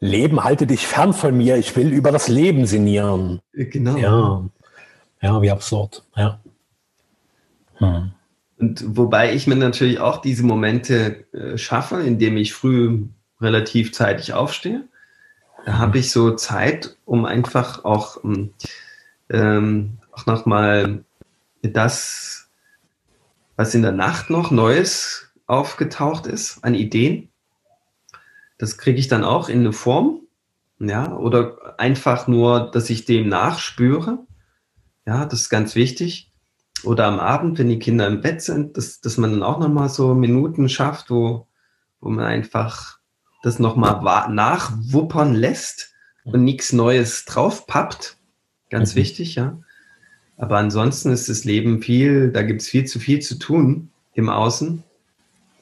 Leben, 0.00 0.44
halte 0.44 0.66
dich 0.66 0.86
fern 0.86 1.12
von 1.12 1.36
mir. 1.36 1.56
Ich 1.56 1.74
will 1.76 1.92
über 1.92 2.12
das 2.12 2.28
Leben 2.28 2.66
sinnieren. 2.66 3.40
Genau. 3.52 3.96
Ja, 3.96 4.44
ja 5.20 5.42
wie 5.42 5.50
absurd. 5.50 6.04
Ja. 6.14 6.40
Hm. 7.78 8.12
Und 8.58 8.96
wobei 8.96 9.34
ich 9.34 9.46
mir 9.46 9.56
natürlich 9.56 10.00
auch 10.00 10.20
diese 10.20 10.44
Momente 10.44 11.24
äh, 11.32 11.58
schaffe, 11.58 12.00
indem 12.00 12.36
ich 12.36 12.52
früh 12.52 13.04
relativ 13.40 13.92
zeitig 13.92 14.32
aufstehe. 14.32 14.84
Da 15.64 15.78
habe 15.78 15.98
ich 15.98 16.10
so 16.10 16.34
Zeit, 16.34 16.96
um 17.04 17.24
einfach 17.24 17.84
auch, 17.84 18.22
ähm, 18.24 18.52
ähm 19.30 19.98
auch 20.12 20.26
nochmal 20.26 21.04
das, 21.62 22.50
was 23.56 23.74
in 23.74 23.82
der 23.82 23.92
Nacht 23.92 24.30
noch 24.30 24.50
Neues 24.50 25.32
aufgetaucht 25.46 26.26
ist 26.26 26.62
an 26.62 26.74
Ideen, 26.74 27.30
das 28.58 28.76
kriege 28.76 28.98
ich 28.98 29.08
dann 29.08 29.24
auch 29.24 29.48
in 29.48 29.60
eine 29.60 29.72
Form, 29.72 30.20
ja, 30.80 31.16
oder 31.16 31.78
einfach 31.78 32.26
nur, 32.28 32.70
dass 32.70 32.90
ich 32.90 33.04
dem 33.04 33.28
nachspüre. 33.28 34.26
Ja, 35.06 35.26
das 35.26 35.42
ist 35.42 35.48
ganz 35.48 35.74
wichtig. 35.74 36.32
Oder 36.84 37.06
am 37.06 37.18
Abend, 37.18 37.58
wenn 37.58 37.68
die 37.68 37.78
Kinder 37.78 38.06
im 38.06 38.20
Bett 38.20 38.42
sind, 38.42 38.76
dass, 38.76 39.00
dass 39.00 39.16
man 39.16 39.32
dann 39.32 39.42
auch 39.42 39.58
nochmal 39.58 39.88
so 39.88 40.14
Minuten 40.14 40.68
schafft, 40.68 41.10
wo, 41.10 41.48
wo 42.00 42.10
man 42.10 42.24
einfach 42.24 42.98
das 43.42 43.58
nochmal 43.58 44.28
nachwuppern 44.30 45.34
lässt 45.34 45.92
und 46.24 46.44
nichts 46.44 46.72
Neues 46.72 47.24
draufpappt. 47.24 48.16
Ganz 48.70 48.94
mhm. 48.94 48.98
wichtig, 48.98 49.34
ja. 49.34 49.58
Aber 50.38 50.56
ansonsten 50.56 51.10
ist 51.10 51.28
das 51.28 51.44
Leben 51.44 51.82
viel, 51.82 52.30
da 52.30 52.42
gibt 52.42 52.62
es 52.62 52.68
viel 52.68 52.84
zu 52.84 53.00
viel 53.00 53.20
zu 53.20 53.38
tun 53.38 53.90
im 54.14 54.28
Außen, 54.28 54.84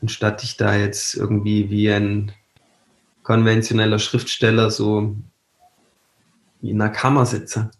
anstatt 0.02 0.44
ich 0.44 0.58
da 0.58 0.76
jetzt 0.76 1.14
irgendwie 1.14 1.70
wie 1.70 1.90
ein 1.90 2.32
konventioneller 3.22 3.98
Schriftsteller 3.98 4.70
so 4.70 5.16
in 6.60 6.80
einer 6.80 6.90
Kammer 6.90 7.24
sitze. 7.24 7.70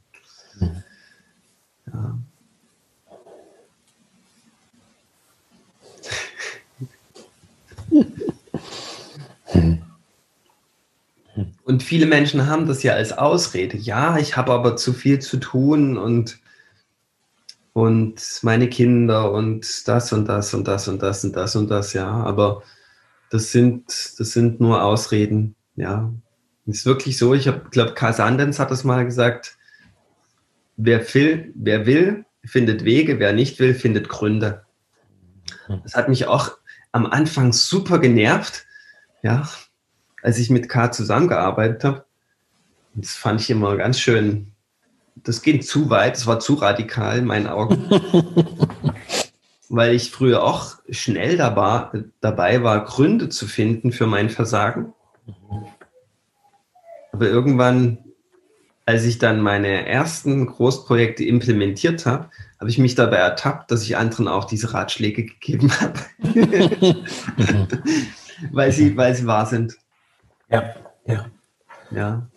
Mhm. 0.58 0.82
Ja. 1.92 2.18
Und 11.64 11.82
viele 11.82 12.06
Menschen 12.06 12.46
haben 12.46 12.66
das 12.66 12.82
ja 12.82 12.94
als 12.94 13.12
Ausrede. 13.12 13.76
Ja, 13.76 14.16
ich 14.18 14.36
habe 14.36 14.52
aber 14.52 14.76
zu 14.76 14.92
viel 14.94 15.18
zu 15.18 15.36
tun 15.38 15.98
und, 15.98 16.38
und 17.76 18.40
meine 18.40 18.70
Kinder 18.70 19.32
und 19.32 19.86
das 19.86 20.10
und 20.10 20.26
das 20.26 20.54
und 20.54 20.66
das 20.66 20.88
und 20.88 21.02
das 21.02 21.22
und 21.24 21.36
das 21.36 21.56
und 21.56 21.70
das, 21.70 21.92
ja. 21.92 22.08
Aber 22.08 22.62
das 23.28 23.52
sind, 23.52 23.84
das 24.18 24.32
sind 24.32 24.60
nur 24.60 24.82
Ausreden, 24.82 25.54
ja. 25.74 26.10
Ist 26.64 26.86
wirklich 26.86 27.18
so, 27.18 27.34
ich 27.34 27.50
glaube, 27.70 27.92
Karl 27.92 28.14
Sandens 28.14 28.58
hat 28.58 28.70
das 28.70 28.82
mal 28.82 29.04
gesagt, 29.04 29.58
wer 30.78 31.12
will, 31.12 31.52
wer 31.54 31.84
will, 31.84 32.24
findet 32.46 32.82
Wege, 32.86 33.18
wer 33.18 33.34
nicht 33.34 33.58
will, 33.58 33.74
findet 33.74 34.08
Gründe. 34.08 34.64
Das 35.82 35.94
hat 35.96 36.08
mich 36.08 36.26
auch 36.26 36.56
am 36.92 37.04
Anfang 37.04 37.52
super 37.52 37.98
genervt, 37.98 38.64
ja, 39.22 39.46
als 40.22 40.38
ich 40.38 40.48
mit 40.48 40.70
K 40.70 40.92
zusammengearbeitet 40.92 41.84
habe. 41.84 42.06
Das 42.94 43.10
fand 43.10 43.42
ich 43.42 43.50
immer 43.50 43.76
ganz 43.76 44.00
schön. 44.00 44.55
Das 45.26 45.42
ging 45.42 45.60
zu 45.60 45.90
weit, 45.90 46.14
das 46.14 46.26
war 46.28 46.38
zu 46.38 46.54
radikal 46.54 47.18
in 47.18 47.24
meinen 47.24 47.48
Augen. 47.48 47.90
Weil 49.68 49.94
ich 49.94 50.12
früher 50.12 50.44
auch 50.44 50.76
schnell 50.88 51.36
dabei, 51.36 52.04
dabei 52.20 52.62
war, 52.62 52.84
Gründe 52.84 53.28
zu 53.28 53.48
finden 53.48 53.90
für 53.90 54.06
mein 54.06 54.30
Versagen. 54.30 54.94
Aber 57.10 57.26
irgendwann, 57.26 57.98
als 58.84 59.04
ich 59.04 59.18
dann 59.18 59.40
meine 59.40 59.88
ersten 59.88 60.46
Großprojekte 60.46 61.24
implementiert 61.24 62.06
habe, 62.06 62.30
habe 62.60 62.70
ich 62.70 62.78
mich 62.78 62.94
dabei 62.94 63.16
ertappt, 63.16 63.72
dass 63.72 63.82
ich 63.82 63.96
anderen 63.96 64.28
auch 64.28 64.44
diese 64.44 64.74
Ratschläge 64.74 65.24
gegeben 65.24 65.72
habe. 65.80 65.98
weil, 68.52 68.70
sie, 68.70 68.96
weil 68.96 69.16
sie 69.16 69.26
wahr 69.26 69.46
sind. 69.46 69.76
Ja, 70.48 70.72
ja. 71.04 71.26
Ja. 71.90 72.28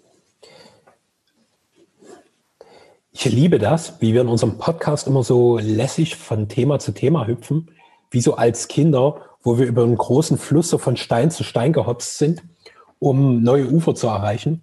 Ich 3.21 3.25
liebe 3.25 3.59
das, 3.59 3.99
wie 3.99 4.13
wir 4.13 4.21
in 4.21 4.29
unserem 4.29 4.57
Podcast 4.57 5.05
immer 5.05 5.23
so 5.23 5.57
lässig 5.57 6.15
von 6.15 6.47
Thema 6.47 6.79
zu 6.79 6.93
Thema 6.93 7.27
hüpfen, 7.27 7.69
wie 8.11 8.21
so 8.21 8.35
als 8.35 8.69
Kinder, 8.69 9.19
wo 9.43 9.59
wir 9.59 9.65
über 9.65 9.83
einen 9.83 9.97
großen 9.97 10.37
Fluss 10.37 10.69
so 10.69 10.77
von 10.77 10.95
Stein 10.95 11.29
zu 11.29 11.43
Stein 11.43 11.73
gehopst 11.73 12.17
sind, 12.17 12.41
um 12.97 13.43
neue 13.43 13.69
Ufer 13.69 13.93
zu 13.93 14.07
erreichen. 14.07 14.61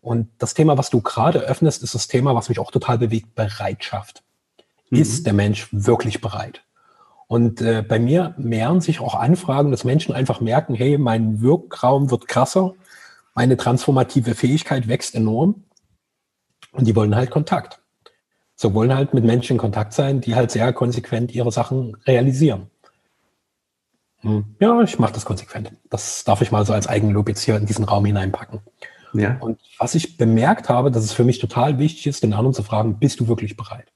Und 0.00 0.30
das 0.38 0.54
Thema, 0.54 0.76
was 0.76 0.90
du 0.90 1.00
gerade 1.00 1.42
öffnest, 1.42 1.84
ist 1.84 1.94
das 1.94 2.08
Thema, 2.08 2.34
was 2.34 2.48
mich 2.48 2.58
auch 2.58 2.72
total 2.72 2.98
bewegt, 2.98 3.36
Bereitschaft 3.36 4.24
mhm. 4.90 4.98
ist 4.98 5.24
der 5.24 5.32
Mensch 5.32 5.68
wirklich 5.70 6.20
bereit? 6.20 6.64
Und 7.28 7.60
äh, 7.60 7.84
bei 7.86 8.00
mir 8.00 8.34
mehren 8.36 8.80
sich 8.80 8.98
auch 8.98 9.14
Anfragen, 9.14 9.70
dass 9.70 9.84
Menschen 9.84 10.12
einfach 10.12 10.40
merken, 10.40 10.74
hey, 10.74 10.98
mein 10.98 11.40
Wirkraum 11.40 12.10
wird 12.10 12.26
krasser, 12.26 12.74
meine 13.36 13.56
transformative 13.56 14.34
Fähigkeit 14.34 14.88
wächst 14.88 15.14
enorm 15.14 15.62
und 16.72 16.88
die 16.88 16.96
wollen 16.96 17.14
halt 17.14 17.30
Kontakt. 17.30 17.78
So 18.62 18.74
wollen 18.74 18.94
halt 18.94 19.12
mit 19.12 19.24
Menschen 19.24 19.54
in 19.54 19.58
Kontakt 19.58 19.92
sein, 19.92 20.20
die 20.20 20.36
halt 20.36 20.52
sehr 20.52 20.72
konsequent 20.72 21.34
ihre 21.34 21.50
Sachen 21.50 21.96
realisieren. 22.06 22.70
Hm, 24.20 24.44
ja, 24.60 24.80
ich 24.82 25.00
mache 25.00 25.12
das 25.12 25.24
konsequent. 25.24 25.72
Das 25.90 26.22
darf 26.22 26.42
ich 26.42 26.52
mal 26.52 26.64
so 26.64 26.72
als 26.72 26.86
Eigenlob 26.86 27.28
jetzt 27.28 27.42
hier 27.42 27.56
in 27.56 27.66
diesen 27.66 27.84
Raum 27.84 28.04
hineinpacken. 28.04 28.60
Ja. 29.14 29.36
Und 29.40 29.58
was 29.78 29.96
ich 29.96 30.16
bemerkt 30.16 30.68
habe, 30.68 30.92
dass 30.92 31.02
es 31.02 31.12
für 31.12 31.24
mich 31.24 31.40
total 31.40 31.80
wichtig 31.80 32.06
ist, 32.06 32.22
den 32.22 32.32
anderen 32.32 32.54
zu 32.54 32.62
fragen, 32.62 33.00
bist 33.00 33.18
du 33.18 33.26
wirklich 33.26 33.56
bereit? 33.56 33.92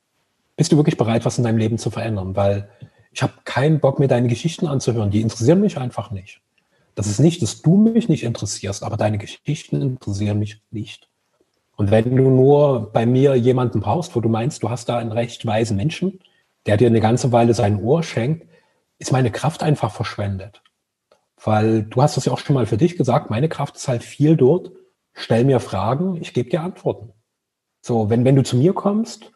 bist 0.56 0.72
du 0.72 0.76
wirklich 0.76 0.96
bereit, 0.96 1.24
was 1.24 1.38
in 1.38 1.44
deinem 1.44 1.58
Leben 1.58 1.78
zu 1.78 1.90
verändern? 1.90 2.34
Weil 2.34 2.68
ich 3.12 3.22
habe 3.22 3.34
keinen 3.44 3.78
Bock, 3.78 3.98
mir 4.00 4.08
deine 4.08 4.28
Geschichten 4.28 4.66
anzuhören. 4.66 5.10
Die 5.10 5.20
interessieren 5.20 5.60
mich 5.60 5.78
einfach 5.78 6.10
nicht. 6.10 6.40
Das 6.94 7.06
ist 7.06 7.20
nicht, 7.20 7.40
dass 7.42 7.62
du 7.62 7.76
mich 7.76 8.08
nicht 8.08 8.24
interessierst, 8.24 8.82
aber 8.82 8.96
deine 8.96 9.18
Geschichten 9.18 9.80
interessieren 9.80 10.38
mich 10.38 10.62
nicht. 10.70 11.08
Und 11.76 11.90
wenn 11.90 12.16
du 12.16 12.30
nur 12.30 12.92
bei 12.92 13.06
mir 13.06 13.36
jemanden 13.36 13.80
brauchst, 13.80 14.16
wo 14.16 14.20
du 14.20 14.28
meinst, 14.28 14.62
du 14.62 14.70
hast 14.70 14.88
da 14.88 14.98
einen 14.98 15.12
recht 15.12 15.44
weisen 15.46 15.76
Menschen, 15.76 16.20
der 16.66 16.76
dir 16.76 16.88
eine 16.88 17.00
ganze 17.00 17.32
Weile 17.32 17.54
sein 17.54 17.82
Ohr 17.82 18.02
schenkt, 18.02 18.48
ist 18.98 19.12
meine 19.12 19.30
Kraft 19.30 19.62
einfach 19.62 19.92
verschwendet. 19.92 20.62
Weil 21.42 21.82
du 21.82 22.02
hast 22.02 22.16
das 22.16 22.24
ja 22.24 22.32
auch 22.32 22.38
schon 22.38 22.54
mal 22.54 22.66
für 22.66 22.78
dich 22.78 22.96
gesagt, 22.96 23.30
meine 23.30 23.48
Kraft 23.48 23.76
ist 23.76 23.88
halt 23.88 24.02
viel 24.02 24.36
dort. 24.36 24.72
Stell 25.12 25.44
mir 25.44 25.60
Fragen, 25.60 26.16
ich 26.20 26.32
gebe 26.32 26.48
dir 26.48 26.62
Antworten. 26.62 27.12
So, 27.82 28.10
wenn, 28.10 28.24
wenn 28.24 28.36
du 28.36 28.42
zu 28.42 28.56
mir 28.56 28.72
kommst 28.72 29.30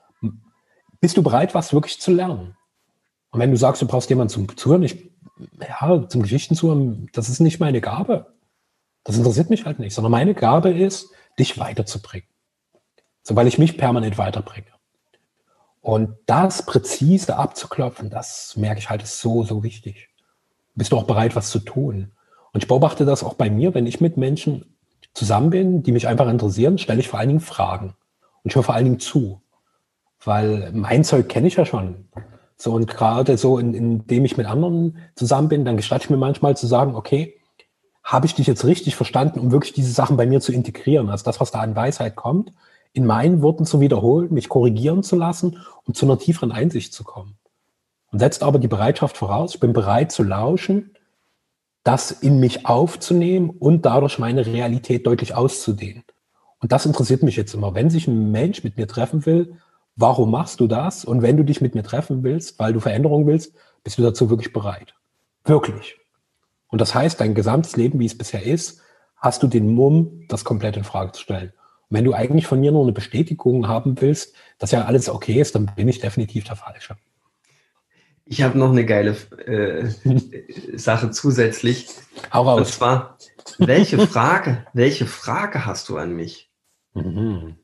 bist 1.01 1.17
du 1.17 1.23
bereit, 1.23 1.55
was 1.55 1.73
wirklich 1.73 2.01
zu 2.01 2.13
lernen? 2.13 2.57
Und 3.31 3.41
wenn 3.41 3.51
du 3.51 3.57
sagst, 3.57 3.81
du 3.81 3.87
brauchst 3.87 4.11
jemanden 4.11 4.33
zum 4.33 4.57
Zuhören, 4.57 4.83
ich, 4.83 5.11
ja, 5.61 6.09
zum 6.09 6.23
Geschichten 6.23 6.55
zuhören, 6.55 7.09
das 7.13 7.29
ist 7.29 7.41
nicht 7.41 7.61
meine 7.61 7.81
Gabe. 7.81 8.35
Das 9.05 9.17
interessiert 9.17 9.51
mich 9.51 9.65
halt 9.65 9.79
nicht, 9.79 9.95
sondern 9.95 10.11
meine 10.11 10.35
Gabe 10.35 10.71
ist, 10.71 11.11
dich 11.39 11.59
weiterzubringen. 11.59 12.29
So, 13.31 13.37
weil 13.37 13.47
ich 13.47 13.59
mich 13.59 13.79
permanent 13.79 14.19
weiterbringe. 14.19 14.67
Und 15.81 16.17
das 16.27 16.67
präzise 16.67 17.37
abzuklopfen, 17.37 18.11
das 18.11 18.57
merke 18.57 18.81
ich 18.81 18.91
halt, 18.91 19.05
ist 19.05 19.21
so, 19.21 19.45
so 19.45 19.63
wichtig. 19.63 20.09
Bist 20.75 20.91
du 20.91 20.97
auch 20.97 21.05
bereit, 21.05 21.37
was 21.37 21.51
zu 21.51 21.61
tun? 21.61 22.11
Und 22.53 22.65
ich 22.65 22.69
beobachte 22.69 23.05
das 23.05 23.23
auch 23.23 23.35
bei 23.35 23.49
mir, 23.49 23.73
wenn 23.73 23.87
ich 23.87 24.01
mit 24.01 24.17
Menschen 24.17 24.77
zusammen 25.15 25.51
bin, 25.51 25.83
die 25.85 25.93
mich 25.93 26.09
einfach 26.09 26.29
interessieren, 26.29 26.77
stelle 26.77 26.99
ich 26.99 27.09
vor 27.09 27.21
allen 27.21 27.29
Dingen 27.29 27.41
Fragen. 27.41 27.95
Und 28.43 28.51
ich 28.51 28.57
höre 28.57 28.65
vor 28.65 28.75
allen 28.75 28.87
Dingen 28.87 29.01
zu 29.01 29.41
weil 30.25 30.71
mein 30.73 31.05
Zeug 31.05 31.29
kenne 31.29 31.49
ich 31.49 31.57
ja 31.57 31.65
schon. 31.65 32.09
So 32.57 32.73
und 32.73 32.87
gerade 32.87 33.39
so, 33.39 33.59
in, 33.59 33.75
indem 33.75 34.25
ich 34.25 34.37
mit 34.37 34.47
anderen 34.47 34.99
zusammen 35.15 35.49
bin, 35.49 35.65
dann 35.65 35.77
gestatte 35.77 36.05
ich 36.05 36.11
mir 36.11 36.19
manchmal 36.19 36.57
zu 36.57 36.67
sagen, 36.67 36.95
okay, 36.95 37.37
habe 38.03 38.27
ich 38.27 38.35
dich 38.35 38.47
jetzt 38.47 38.65
richtig 38.65 38.97
verstanden, 38.97 39.41
um 39.41 39.53
wirklich 39.53 39.73
diese 39.73 39.93
Sachen 39.93 40.17
bei 40.17 40.27
mir 40.27 40.41
zu 40.41 40.53
integrieren, 40.53 41.09
also 41.11 41.25
das, 41.25 41.41
was 41.41 41.51
da 41.51 41.61
an 41.61 41.77
Weisheit 41.77 42.17
kommt, 42.17 42.53
in 42.93 43.07
meinen 43.07 43.43
Worten 43.43 43.65
zu 43.65 43.81
wiederholen, 43.81 44.33
mich 44.33 44.49
korrigieren 44.49 45.03
zu 45.03 45.17
lassen 45.17 45.59
und 45.85 45.97
zu 45.97 46.07
einer 46.07 46.19
tieferen 46.19 46.53
Einsicht 46.53 46.93
zu 46.93 47.05
kommen. 47.05 47.39
Und 48.11 48.19
setzt 48.19 48.43
aber 48.43 48.59
die 48.59 48.69
Bereitschaft 48.69 49.17
voraus, 49.17 49.55
ich 49.55 49.61
bin 49.61 49.73
bereit 49.73 50.11
zu 50.11 50.23
lauschen, 50.23 50.97
das 51.85 52.11
in 52.11 52.41
mich 52.41 52.67
aufzunehmen 52.67 53.51
und 53.51 53.87
dadurch 53.87 54.19
meine 54.19 54.45
Realität 54.45 55.07
deutlich 55.07 55.35
auszudehnen. 55.35 56.05
Und 56.59 56.73
das 56.73 56.85
interessiert 56.85 57.23
mich 57.23 57.37
jetzt 57.37 57.55
immer. 57.55 57.75
Wenn 57.75 57.89
sich 57.89 58.07
ein 58.07 58.31
Mensch 58.31 58.65
mit 58.65 58.77
mir 58.77 58.87
treffen 58.87 59.25
will, 59.25 59.57
warum 59.97 60.31
machst 60.31 60.61
du 60.61 60.67
das? 60.67 61.05
Und 61.05 61.23
wenn 61.23 61.37
du 61.37 61.45
dich 61.45 61.61
mit 61.61 61.75
mir 61.75 61.83
treffen 61.83 62.23
willst, 62.23 62.59
weil 62.59 62.73
du 62.73 62.81
Veränderung 62.81 63.27
willst, 63.27 63.55
bist 63.83 63.97
du 63.97 64.03
dazu 64.03 64.29
wirklich 64.29 64.53
bereit. 64.53 64.95
Wirklich. 65.45 65.97
Und 66.69 66.81
das 66.81 66.95
heißt, 66.95 67.21
dein 67.21 67.35
gesamtes 67.35 67.77
Leben, 67.77 67.99
wie 67.99 68.07
es 68.07 68.19
bisher 68.19 68.45
ist, 68.45 68.83
hast 69.17 69.43
du 69.43 69.47
den 69.47 69.75
Mumm, 69.75 70.27
das 70.29 70.45
komplett 70.45 70.77
in 70.77 70.85
Frage 70.85 71.13
zu 71.13 71.23
stellen. 71.23 71.53
Wenn 71.91 72.05
du 72.05 72.15
eigentlich 72.15 72.47
von 72.47 72.61
mir 72.61 72.71
nur 72.71 72.83
eine 72.83 72.93
Bestätigung 72.93 73.67
haben 73.67 74.01
willst, 74.01 74.35
dass 74.59 74.71
ja 74.71 74.85
alles 74.85 75.09
okay 75.09 75.41
ist, 75.41 75.57
dann 75.57 75.71
bin 75.77 75.89
ich 75.89 75.99
definitiv 75.99 76.45
der 76.45 76.57
Falsche. 76.57 76.97
Ich 78.25 78.43
habe 78.43 78.57
noch 78.57 78.71
eine 78.71 78.87
geile 78.87 79.17
äh, 79.45 79.89
Sache 80.77 81.11
zusätzlich. 81.11 81.89
Hau 82.33 82.43
raus. 82.43 82.59
Und 82.61 82.67
zwar, 82.69 83.19
welche 83.59 83.99
Frage, 84.07 84.65
welche 84.73 85.07
Frage 85.07 85.67
hast 85.67 85.89
du 85.89 85.97
an 85.97 86.15
mich? 86.15 86.49
Mhm. 86.95 87.57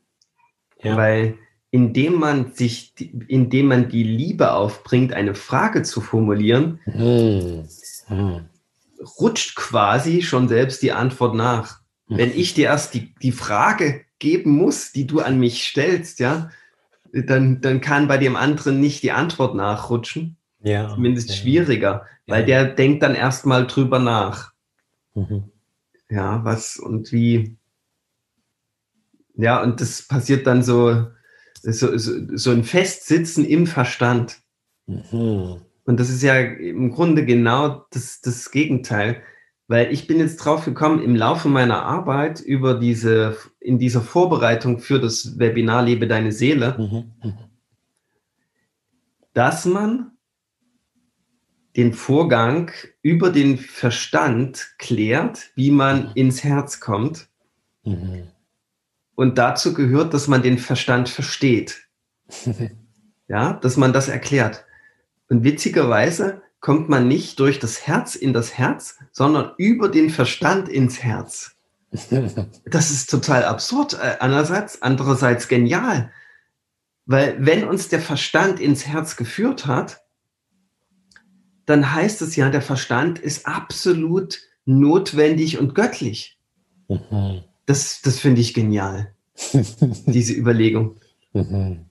Ja. 0.82 0.96
Weil 0.96 1.38
indem 1.70 2.14
man 2.14 2.52
sich, 2.52 2.94
indem 3.28 3.66
man 3.66 3.88
die 3.88 4.02
Liebe 4.02 4.52
aufbringt, 4.52 5.12
eine 5.12 5.34
Frage 5.34 5.82
zu 5.82 6.00
formulieren, 6.00 6.80
hm. 6.84 7.68
Hm. 8.06 8.46
rutscht 9.20 9.56
quasi 9.56 10.22
schon 10.22 10.48
selbst 10.48 10.82
die 10.82 10.92
Antwort 10.92 11.34
nach. 11.34 11.80
Wenn 12.08 12.30
ich 12.30 12.54
dir 12.54 12.66
erst 12.66 12.94
die, 12.94 13.14
die 13.16 13.32
Frage 13.32 14.05
geben 14.18 14.50
muss, 14.50 14.92
die 14.92 15.06
du 15.06 15.20
an 15.20 15.38
mich 15.38 15.66
stellst, 15.66 16.20
ja, 16.20 16.50
dann, 17.12 17.60
dann 17.60 17.80
kann 17.80 18.08
bei 18.08 18.18
dem 18.18 18.36
anderen 18.36 18.80
nicht 18.80 19.02
die 19.02 19.12
Antwort 19.12 19.54
nachrutschen. 19.54 20.36
Ja. 20.60 20.88
Zumindest 20.88 21.30
ja. 21.30 21.36
schwieriger, 21.36 22.06
weil 22.26 22.40
ja. 22.40 22.46
der 22.64 22.74
denkt 22.74 23.02
dann 23.02 23.14
erstmal 23.14 23.66
drüber 23.66 23.98
nach. 23.98 24.52
Mhm. 25.14 25.44
Ja, 26.10 26.44
was 26.44 26.76
und 26.76 27.12
wie. 27.12 27.56
Ja, 29.34 29.62
und 29.62 29.80
das 29.80 30.02
passiert 30.02 30.46
dann 30.46 30.62
so, 30.62 31.06
so, 31.62 31.98
so, 31.98 32.36
so 32.36 32.50
ein 32.50 32.64
Festsitzen 32.64 33.44
im 33.44 33.66
Verstand. 33.66 34.40
Mhm. 34.86 35.60
Und 35.84 36.00
das 36.00 36.10
ist 36.10 36.22
ja 36.22 36.36
im 36.36 36.90
Grunde 36.90 37.24
genau 37.24 37.86
das, 37.90 38.20
das 38.20 38.50
Gegenteil. 38.50 39.22
Weil 39.68 39.92
ich 39.92 40.06
bin 40.06 40.18
jetzt 40.18 40.36
drauf 40.36 40.64
gekommen, 40.64 41.02
im 41.02 41.16
Laufe 41.16 41.48
meiner 41.48 41.82
Arbeit 41.82 42.40
über 42.40 42.74
diese, 42.74 43.36
in 43.58 43.78
dieser 43.78 44.00
Vorbereitung 44.00 44.78
für 44.78 45.00
das 45.00 45.38
Webinar 45.38 45.82
Lebe 45.82 46.06
deine 46.06 46.30
Seele, 46.30 46.76
mhm. 46.78 47.28
mhm. 47.28 47.38
dass 49.32 49.64
man 49.64 50.12
den 51.76 51.92
Vorgang 51.92 52.70
über 53.02 53.30
den 53.30 53.58
Verstand 53.58 54.74
klärt, 54.78 55.50
wie 55.56 55.70
man 55.70 56.04
mhm. 56.04 56.10
ins 56.14 56.44
Herz 56.44 56.80
kommt. 56.80 57.28
Mhm. 57.84 58.28
Und 59.14 59.36
dazu 59.38 59.74
gehört, 59.74 60.14
dass 60.14 60.28
man 60.28 60.42
den 60.42 60.58
Verstand 60.58 61.08
versteht. 61.08 61.88
ja, 63.28 63.54
dass 63.54 63.76
man 63.76 63.92
das 63.92 64.08
erklärt. 64.08 64.64
Und 65.28 65.42
witzigerweise 65.42 66.42
kommt 66.60 66.88
man 66.88 67.08
nicht 67.08 67.38
durch 67.38 67.58
das 67.58 67.86
Herz 67.86 68.14
in 68.14 68.32
das 68.32 68.58
Herz, 68.58 68.98
sondern 69.12 69.52
über 69.56 69.88
den 69.88 70.10
Verstand 70.10 70.68
ins 70.68 71.02
Herz. 71.02 71.52
Das 72.64 72.90
ist 72.90 73.08
total 73.10 73.44
absurd 73.44 73.94
äh, 73.94 74.16
einerseits, 74.20 74.82
andererseits 74.82 75.48
genial. 75.48 76.10
Weil 77.06 77.36
wenn 77.38 77.64
uns 77.64 77.88
der 77.88 78.00
Verstand 78.00 78.58
ins 78.58 78.86
Herz 78.86 79.16
geführt 79.16 79.66
hat, 79.66 80.02
dann 81.64 81.92
heißt 81.92 82.22
es 82.22 82.36
ja, 82.36 82.50
der 82.50 82.62
Verstand 82.62 83.18
ist 83.18 83.46
absolut 83.46 84.40
notwendig 84.64 85.58
und 85.58 85.74
göttlich. 85.74 86.38
Mhm. 86.88 87.42
Das, 87.68 88.00
das 88.00 88.20
finde 88.20 88.40
ich 88.40 88.54
genial, 88.54 89.12
diese 90.06 90.32
Überlegung. 90.36 91.00
Mhm. 91.32 91.86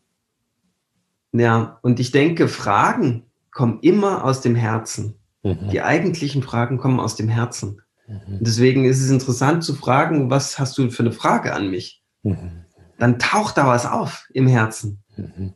Ja, 1.34 1.80
und 1.82 2.00
ich 2.00 2.12
denke, 2.12 2.48
Fragen 2.48 3.25
kommen 3.56 3.80
immer 3.82 4.26
aus 4.26 4.42
dem 4.42 4.54
Herzen. 4.54 5.16
Mhm. 5.42 5.70
Die 5.72 5.82
eigentlichen 5.82 6.44
Fragen 6.44 6.78
kommen 6.78 7.00
aus 7.00 7.16
dem 7.16 7.30
Herzen. 7.30 7.82
Mhm. 8.06 8.40
Deswegen 8.42 8.84
ist 8.84 9.02
es 9.02 9.10
interessant 9.10 9.64
zu 9.64 9.74
fragen, 9.74 10.30
was 10.30 10.60
hast 10.60 10.78
du 10.78 10.92
für 10.92 11.04
eine 11.04 11.14
Frage 11.14 11.54
an 11.54 11.72
mich? 11.72 12.04
Mhm. 12.24 12.66
Dann 13.00 13.18
taucht 13.18 13.58
da 13.58 13.66
was 13.66 13.86
auf 13.86 14.28
im 14.34 14.46
Herzen. 14.46 15.04
Mhm. 15.16 15.54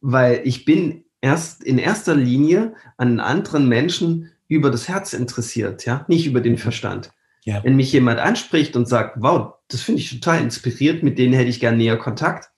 Weil 0.00 0.42
ich 0.44 0.64
bin 0.64 1.04
erst 1.20 1.64
in 1.64 1.78
erster 1.78 2.14
Linie 2.14 2.74
an 2.98 3.18
anderen 3.18 3.68
Menschen 3.68 4.30
über 4.46 4.70
das 4.70 4.88
Herz 4.88 5.12
interessiert, 5.12 5.84
ja, 5.86 6.04
nicht 6.06 6.26
über 6.26 6.40
den. 6.40 6.56
Verstand. 6.56 7.10
Ja. 7.42 7.64
Wenn 7.64 7.74
mich 7.76 7.92
jemand 7.92 8.20
anspricht 8.20 8.76
und 8.76 8.86
sagt, 8.86 9.16
wow, 9.20 9.54
das 9.68 9.80
finde 9.80 10.00
ich 10.00 10.10
total 10.10 10.40
inspiriert, 10.40 11.02
mit 11.02 11.18
denen 11.18 11.34
hätte 11.34 11.50
ich 11.50 11.60
gerne 11.60 11.78
näher 11.78 11.98
Kontakt, 11.98 12.50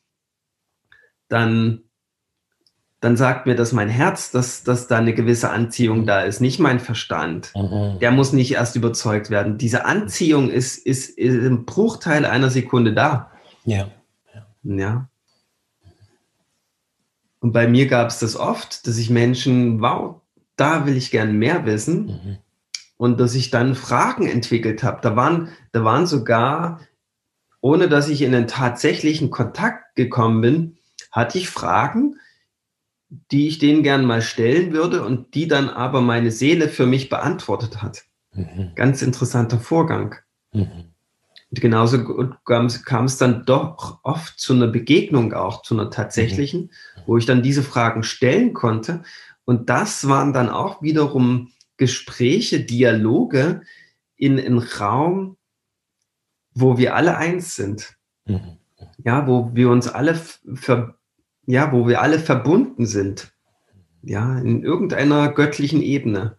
dann 1.28 1.85
dann 3.06 3.16
sagt 3.16 3.46
mir 3.46 3.54
das 3.54 3.70
mein 3.70 3.88
Herz, 3.88 4.32
dass, 4.32 4.64
dass 4.64 4.88
da 4.88 4.98
eine 4.98 5.14
gewisse 5.14 5.50
Anziehung 5.50 6.06
da 6.06 6.22
ist, 6.22 6.40
nicht 6.40 6.58
mein 6.58 6.80
Verstand. 6.80 7.52
Mhm. 7.54 8.00
Der 8.00 8.10
muss 8.10 8.32
nicht 8.32 8.50
erst 8.50 8.74
überzeugt 8.74 9.30
werden. 9.30 9.58
Diese 9.58 9.84
Anziehung 9.84 10.50
ist, 10.50 10.84
ist, 10.84 11.16
ist 11.16 11.34
im 11.36 11.66
Bruchteil 11.66 12.24
einer 12.24 12.50
Sekunde 12.50 12.94
da. 12.94 13.30
Ja. 13.64 13.86
Ja. 14.64 15.08
Und 17.38 17.52
bei 17.52 17.68
mir 17.68 17.86
gab 17.86 18.08
es 18.08 18.18
das 18.18 18.34
oft, 18.34 18.88
dass 18.88 18.98
ich 18.98 19.08
Menschen, 19.08 19.80
wow, 19.80 20.20
da 20.56 20.84
will 20.84 20.96
ich 20.96 21.12
gern 21.12 21.38
mehr 21.38 21.64
wissen. 21.64 22.06
Mhm. 22.06 22.38
Und 22.96 23.20
dass 23.20 23.36
ich 23.36 23.50
dann 23.50 23.76
Fragen 23.76 24.26
entwickelt 24.26 24.82
habe. 24.82 24.98
Da 25.00 25.14
waren, 25.14 25.50
da 25.70 25.84
waren 25.84 26.08
sogar, 26.08 26.80
ohne 27.60 27.88
dass 27.88 28.08
ich 28.08 28.22
in 28.22 28.34
einen 28.34 28.48
tatsächlichen 28.48 29.30
Kontakt 29.30 29.94
gekommen 29.94 30.40
bin, 30.40 30.78
hatte 31.12 31.38
ich 31.38 31.48
Fragen, 31.48 32.16
die 33.08 33.48
ich 33.48 33.58
denen 33.58 33.82
gern 33.82 34.04
mal 34.04 34.22
stellen 34.22 34.72
würde 34.72 35.04
und 35.04 35.34
die 35.34 35.48
dann 35.48 35.68
aber 35.68 36.00
meine 36.00 36.30
Seele 36.30 36.68
für 36.68 36.86
mich 36.86 37.08
beantwortet 37.08 37.82
hat. 37.82 38.04
Mhm. 38.32 38.72
Ganz 38.74 39.02
interessanter 39.02 39.58
Vorgang. 39.58 40.16
Mhm. 40.52 40.92
Und 41.50 41.60
genauso 41.60 42.04
kam 42.44 42.66
es 42.66 43.18
dann 43.18 43.44
doch 43.46 44.00
oft 44.02 44.38
zu 44.38 44.52
einer 44.52 44.66
Begegnung 44.66 45.32
auch, 45.32 45.62
zu 45.62 45.74
einer 45.74 45.90
tatsächlichen, 45.90 46.62
mhm. 46.62 47.00
wo 47.06 47.16
ich 47.16 47.26
dann 47.26 47.42
diese 47.42 47.62
Fragen 47.62 48.02
stellen 48.02 48.52
konnte. 48.52 49.02
Und 49.44 49.70
das 49.70 50.08
waren 50.08 50.32
dann 50.32 50.48
auch 50.48 50.82
wiederum 50.82 51.52
Gespräche, 51.76 52.60
Dialoge 52.60 53.62
in 54.16 54.40
einem 54.40 54.58
Raum, 54.58 55.36
wo 56.52 56.78
wir 56.78 56.96
alle 56.96 57.16
eins 57.16 57.54
sind. 57.54 57.94
Mhm. 58.24 58.58
Ja, 59.04 59.26
wo 59.26 59.50
wir 59.54 59.70
uns 59.70 59.88
alle 59.88 60.14
ver 60.54 60.95
ja, 61.46 61.72
wo 61.72 61.86
wir 61.88 62.02
alle 62.02 62.18
verbunden 62.18 62.86
sind. 62.86 63.32
Ja, 64.02 64.38
in 64.38 64.62
irgendeiner 64.62 65.32
göttlichen 65.32 65.82
Ebene. 65.82 66.36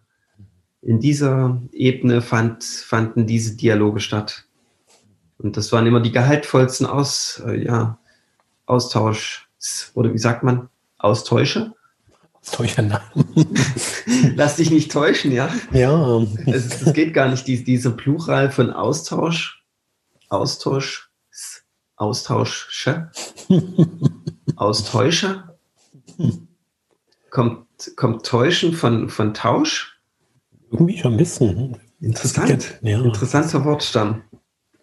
In 0.80 1.00
dieser 1.00 1.60
Ebene 1.72 2.22
fand, 2.22 2.64
fanden 2.64 3.26
diese 3.26 3.56
Dialoge 3.56 4.00
statt. 4.00 4.46
Und 5.38 5.56
das 5.56 5.72
waren 5.72 5.86
immer 5.86 6.00
die 6.00 6.12
gehaltvollsten 6.12 6.86
Aus, 6.86 7.42
äh, 7.46 7.64
ja, 7.64 7.98
Austausch, 8.66 9.48
oder 9.94 10.12
wie 10.12 10.18
sagt 10.18 10.42
man, 10.42 10.68
Austäusche? 10.98 11.72
Austäusche, 12.40 13.00
Lass 14.36 14.56
dich 14.56 14.70
nicht 14.70 14.90
täuschen, 14.90 15.32
ja? 15.32 15.50
Ja. 15.72 16.22
Es, 16.46 16.82
es 16.82 16.92
geht 16.92 17.12
gar 17.12 17.28
nicht, 17.28 17.46
die, 17.46 17.62
diese 17.62 17.90
Plural 17.90 18.50
von 18.50 18.72
Austausch, 18.72 19.64
Austausch, 20.28 21.10
Austausche. 21.98 23.10
Austäuscher? 24.56 25.56
Kommt, 27.30 27.66
kommt 27.96 28.24
Täuschen 28.24 28.72
von, 28.72 29.08
von 29.08 29.34
Tausch? 29.34 30.00
Irgendwie 30.70 30.98
schon 30.98 31.14
ein 31.14 31.16
bisschen. 31.16 31.76
Interessant. 32.00 32.78
Ja. 32.82 33.02
Interessanter 33.02 33.64
Wortstamm. 33.64 34.22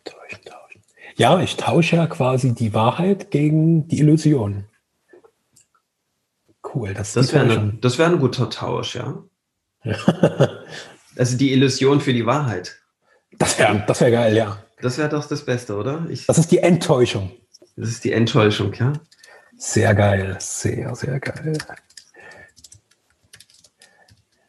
Täuschen, 0.03 0.43
tauschen. 0.43 0.81
Ja, 1.15 1.39
ich 1.39 1.55
tausche 1.55 1.95
ja 1.95 2.07
quasi 2.07 2.53
die 2.53 2.73
Wahrheit 2.73 3.31
gegen 3.31 3.87
die 3.87 3.99
Illusion. 3.99 4.65
Cool. 6.73 6.93
Das, 6.93 7.13
das 7.13 7.33
wäre 7.33 7.45
ein, 7.49 7.79
wär 7.81 8.05
ein 8.05 8.19
guter 8.19 8.49
Tausch, 8.49 8.95
ja. 8.95 9.23
ja. 9.83 9.95
also 11.15 11.37
die 11.37 11.53
Illusion 11.53 12.01
für 12.01 12.13
die 12.13 12.25
Wahrheit. 12.25 12.77
Das 13.37 13.57
wäre 13.57 13.83
das 13.87 14.01
wär 14.01 14.11
geil, 14.11 14.35
ja. 14.35 14.64
Das 14.85 14.97
wäre 14.99 15.09
doch 15.09 15.25
das 15.25 15.43
Beste, 15.43 15.75
oder? 15.77 16.05
Ich, 16.11 16.27
das 16.27 16.37
ist 16.37 16.51
die 16.51 16.59
Enttäuschung. 16.59 17.31
Das 17.75 17.89
ist 17.89 18.03
die 18.03 18.11
Enttäuschung, 18.11 18.71
ja. 18.75 18.93
Sehr 19.57 19.95
geil, 19.95 20.37
sehr, 20.39 20.93
sehr 20.93 21.19
geil. 21.19 21.57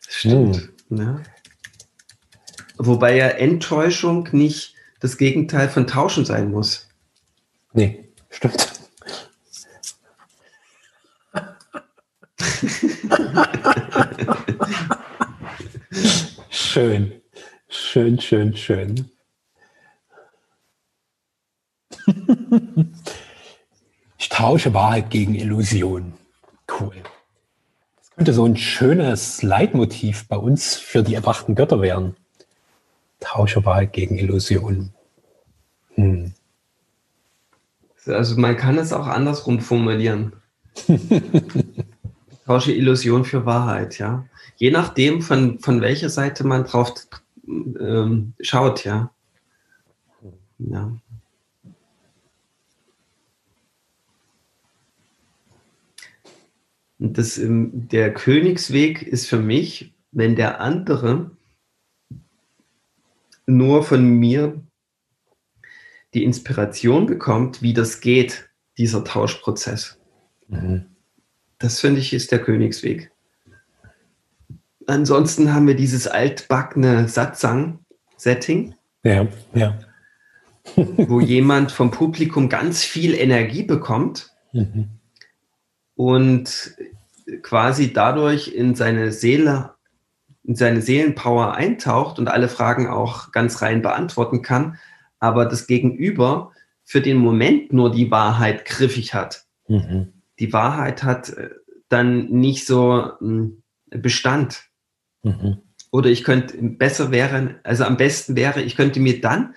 Stimmt. 0.06 0.68
Hm. 0.90 0.98
Ja. 0.98 1.22
Wobei 2.76 3.16
ja 3.16 3.28
Enttäuschung 3.28 4.28
nicht 4.32 4.74
das 5.00 5.16
Gegenteil 5.16 5.70
von 5.70 5.86
Tauschen 5.86 6.26
sein 6.26 6.50
muss. 6.50 6.86
Nee, 7.72 8.10
stimmt. 8.28 8.74
schön, 16.50 17.22
schön, 17.70 18.20
schön, 18.20 18.54
schön. 18.54 19.10
Ich 24.18 24.28
tausche 24.30 24.72
Wahrheit 24.74 25.10
gegen 25.10 25.34
Illusion. 25.34 26.14
Cool. 26.68 26.94
Das 27.98 28.10
könnte 28.12 28.32
so 28.32 28.46
ein 28.46 28.56
schönes 28.56 29.42
Leitmotiv 29.42 30.26
bei 30.26 30.36
uns 30.36 30.76
für 30.76 31.02
die 31.02 31.14
erwachten 31.14 31.54
Götter 31.54 31.82
werden. 31.82 32.16
Tausche 33.20 33.64
Wahrheit 33.64 33.92
gegen 33.92 34.18
Illusion. 34.18 34.92
Hm. 35.94 36.32
Also 38.06 38.40
man 38.40 38.56
kann 38.56 38.78
es 38.78 38.92
auch 38.92 39.06
andersrum 39.06 39.60
formulieren. 39.60 40.32
Tausche 42.46 42.72
Illusion 42.72 43.24
für 43.24 43.44
Wahrheit, 43.44 43.98
ja. 43.98 44.24
Je 44.56 44.70
nachdem, 44.70 45.20
von, 45.20 45.58
von 45.58 45.80
welcher 45.80 46.08
Seite 46.08 46.44
man 46.44 46.64
drauf 46.64 46.94
ähm, 47.46 48.32
schaut, 48.40 48.84
ja. 48.84 49.10
Ja. 50.58 50.92
Und 56.98 57.18
das, 57.18 57.38
der 57.42 58.14
Königsweg 58.14 59.02
ist 59.02 59.26
für 59.26 59.38
mich, 59.38 59.94
wenn 60.12 60.34
der 60.34 60.60
andere 60.60 61.30
nur 63.46 63.82
von 63.82 64.04
mir 64.04 64.62
die 66.14 66.24
Inspiration 66.24 67.06
bekommt, 67.06 67.62
wie 67.62 67.74
das 67.74 68.00
geht, 68.00 68.48
dieser 68.78 69.04
Tauschprozess. 69.04 69.98
Mhm. 70.48 70.86
Das 71.58 71.80
finde 71.80 72.00
ich 72.00 72.12
ist 72.12 72.32
der 72.32 72.42
Königsweg. 72.42 73.10
Ansonsten 74.86 75.52
haben 75.52 75.66
wir 75.66 75.74
dieses 75.74 76.06
altbackene 76.06 77.08
Satsang-Setting. 77.08 78.74
Ja, 79.02 79.26
ja. 79.54 79.78
wo 80.76 81.20
jemand 81.20 81.72
vom 81.72 81.90
Publikum 81.90 82.48
ganz 82.48 82.82
viel 82.82 83.14
Energie 83.14 83.62
bekommt 83.62 84.34
mhm. 84.52 84.95
Und 85.96 86.76
quasi 87.42 87.92
dadurch 87.92 88.48
in 88.48 88.74
seine 88.74 89.10
Seele, 89.10 89.74
in 90.44 90.54
seine 90.54 90.80
Seelenpower 90.80 91.54
eintaucht 91.54 92.18
und 92.18 92.28
alle 92.28 92.48
Fragen 92.48 92.86
auch 92.88 93.32
ganz 93.32 93.62
rein 93.62 93.82
beantworten 93.82 94.42
kann, 94.42 94.78
aber 95.18 95.46
das 95.46 95.66
Gegenüber 95.66 96.52
für 96.84 97.00
den 97.00 97.16
Moment 97.16 97.72
nur 97.72 97.90
die 97.90 98.10
Wahrheit 98.10 98.64
griffig 98.64 99.12
hat. 99.12 99.44
Mhm. 99.66 100.12
Die 100.38 100.52
Wahrheit 100.52 101.02
hat 101.02 101.30
äh, 101.30 101.50
dann 101.88 102.28
nicht 102.28 102.66
so 102.66 103.10
hm, 103.18 103.62
Bestand. 103.90 104.64
Mhm. 105.22 105.58
Oder 105.90 106.10
ich 106.10 106.24
könnte 106.24 106.56
besser 106.60 107.10
wäre, 107.10 107.56
also 107.64 107.84
am 107.84 107.96
besten 107.96 108.36
wäre, 108.36 108.62
ich 108.62 108.76
könnte 108.76 109.00
mir 109.00 109.20
dann 109.20 109.54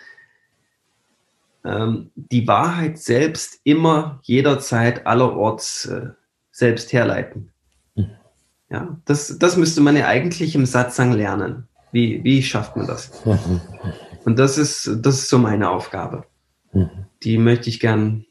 ähm, 1.66 2.12
die 2.16 2.48
Wahrheit 2.48 2.98
selbst 2.98 3.60
immer 3.64 4.22
jederzeit 4.24 5.06
allerorts 5.06 5.86
äh, 5.86 6.10
selbst 6.60 6.94
herleiten. 6.94 7.52
Mhm. 7.96 8.12
Ja, 8.70 9.00
das, 9.06 9.40
das 9.40 9.58
müsste 9.58 9.82
man 9.82 9.96
ja 9.96 10.08
eigentlich 10.08 10.54
im 10.54 10.66
Satzang 10.66 11.14
lernen. 11.14 11.68
Wie, 11.92 12.24
wie 12.24 12.44
schafft 12.44 12.76
man 12.76 12.86
das? 12.86 13.26
Mhm. 13.26 13.62
Und 14.26 14.38
das 14.38 14.58
ist, 14.58 14.92
das 15.02 15.20
ist 15.20 15.30
so 15.30 15.40
meine 15.40 15.70
Aufgabe. 15.70 16.26
Mhm. 16.74 16.90
Die 17.24 17.38
möchte 17.38 17.70
ich 17.70 17.80
gern, 17.80 18.26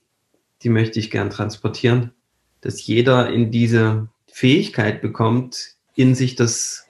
die 0.62 0.68
möchte 0.68 1.00
ich 1.00 1.10
gern 1.10 1.30
transportieren, 1.30 2.12
dass 2.60 2.86
jeder 2.86 3.30
in 3.30 3.50
diese 3.50 4.08
Fähigkeit 4.30 5.00
bekommt, 5.00 5.74
in 5.96 6.14
sich 6.14 6.36
das 6.36 6.86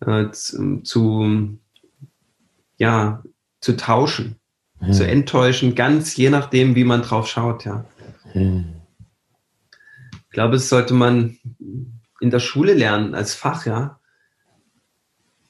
äh, 0.00 0.30
zu, 0.30 0.80
zu, 0.80 1.58
ja, 2.78 3.22
zu 3.60 3.76
tauschen, 3.76 4.36
mhm. 4.80 4.92
zu 4.92 5.06
enttäuschen, 5.06 5.74
ganz 5.74 6.16
je 6.16 6.30
nachdem, 6.30 6.74
wie 6.74 6.84
man 6.84 7.02
drauf 7.02 7.28
schaut, 7.28 7.64
ja. 7.64 7.84
Mhm. 8.34 8.81
Ich 10.32 10.34
glaube, 10.34 10.56
es 10.56 10.70
sollte 10.70 10.94
man 10.94 11.36
in 12.20 12.30
der 12.30 12.38
Schule 12.38 12.72
lernen 12.72 13.14
als 13.14 13.34
Fach, 13.34 13.66
ja. 13.66 14.00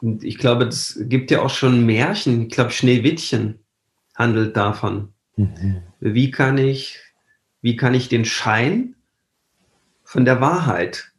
Und 0.01 0.25
ich 0.25 0.39
glaube, 0.39 0.65
es 0.65 0.99
gibt 1.03 1.31
ja 1.31 1.41
auch 1.41 1.51
schon 1.51 1.87
Märchen. 1.87 2.49
Ich 2.49 2.49
glaube, 2.49 2.73
Schneewittchen 2.73 3.61
handelt 4.17 4.57
davon. 4.57 5.13
Mhm. 5.37 5.83
Wie 6.01 6.33
kann 6.33 6.59
ich, 6.59 6.99
wie 7.61 7.77
kann 7.77 7.95
ich 7.95 8.09
den 8.09 8.25
Schein 8.25 8.97
von 10.03 10.25
der 10.25 10.41
Wahrheit 10.41 11.13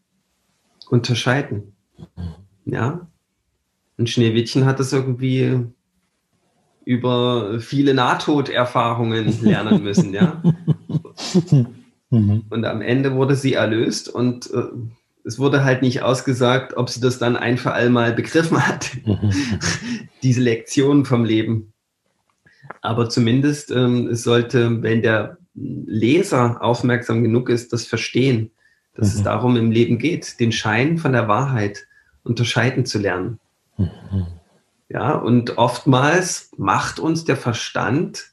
unterscheiden? 0.89 1.73
Mhm. 2.17 2.33
Ja. 2.65 3.07
Und 3.97 4.09
Schneewittchen 4.09 4.65
hat 4.65 4.81
das 4.81 4.91
irgendwie 4.91 5.67
über 6.83 7.61
viele 7.61 7.93
Nahtoderfahrungen 7.93 9.41
lernen 9.41 9.83
müssen, 9.83 10.13
ja. 10.13 10.43
Mhm. 12.13 12.43
Und 12.51 12.63
am 12.65 12.81
Ende 12.81 13.15
wurde 13.15 13.35
sie 13.35 13.53
erlöst 13.53 14.07
und 14.07 14.51
äh, 14.53 14.65
es 15.25 15.39
wurde 15.39 15.63
halt 15.63 15.81
nicht 15.81 16.03
ausgesagt, 16.03 16.77
ob 16.77 16.89
sie 16.89 17.01
das 17.01 17.17
dann 17.17 17.35
ein 17.35 17.57
für 17.57 17.73
all 17.73 17.89
mal 17.89 18.13
begriffen 18.13 18.65
hat, 18.65 18.91
diese 20.23 20.41
Lektion 20.41 21.05
vom 21.05 21.25
Leben. 21.25 21.73
Aber 22.81 23.09
zumindest 23.09 23.71
ähm, 23.71 24.07
es 24.07 24.21
sollte, 24.23 24.83
wenn 24.83 25.01
der 25.01 25.37
Leser 25.55 26.61
aufmerksam 26.61 27.23
genug 27.23 27.49
ist, 27.49 27.73
das 27.73 27.85
verstehen, 27.85 28.51
dass 28.93 29.13
mhm. 29.13 29.17
es 29.17 29.23
darum 29.23 29.55
im 29.55 29.71
Leben 29.71 29.97
geht, 29.97 30.39
den 30.39 30.51
Schein 30.51 30.99
von 30.99 31.13
der 31.13 31.27
Wahrheit 31.27 31.87
unterscheiden 32.23 32.85
zu 32.85 32.99
lernen. 32.99 33.39
Mhm. 33.77 34.27
Ja, 34.87 35.15
und 35.15 35.57
oftmals 35.57 36.51
macht 36.57 36.99
uns 36.99 37.25
der 37.25 37.37
Verstand 37.37 38.25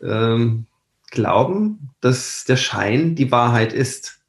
ähm, 0.00 0.66
glauben, 1.14 1.90
dass 2.00 2.44
der 2.44 2.56
Schein 2.56 3.14
die 3.14 3.30
Wahrheit 3.30 3.72
ist. 3.72 4.20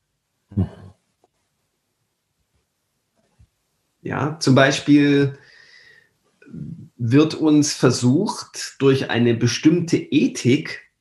Ja, 4.02 4.40
zum 4.40 4.56
Beispiel 4.56 5.38
wird 6.96 7.34
uns 7.34 7.74
versucht, 7.74 8.76
durch 8.80 9.10
eine 9.10 9.34
bestimmte 9.34 9.98
Ethik 9.98 10.92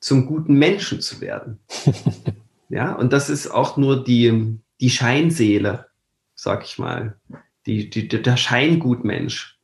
zum 0.00 0.26
guten 0.26 0.54
Menschen 0.54 1.00
zu 1.00 1.20
werden. 1.20 1.60
ja, 2.68 2.92
und 2.92 3.12
das 3.12 3.30
ist 3.30 3.48
auch 3.48 3.76
nur 3.76 4.04
die, 4.04 4.58
die 4.80 4.90
Scheinseele, 4.90 5.86
sag 6.34 6.64
ich 6.64 6.78
mal, 6.78 7.18
die, 7.64 7.90
die, 7.90 8.08
der 8.08 8.36
Scheingutmensch. 8.36 9.58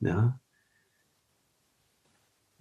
Ja. 0.00 0.38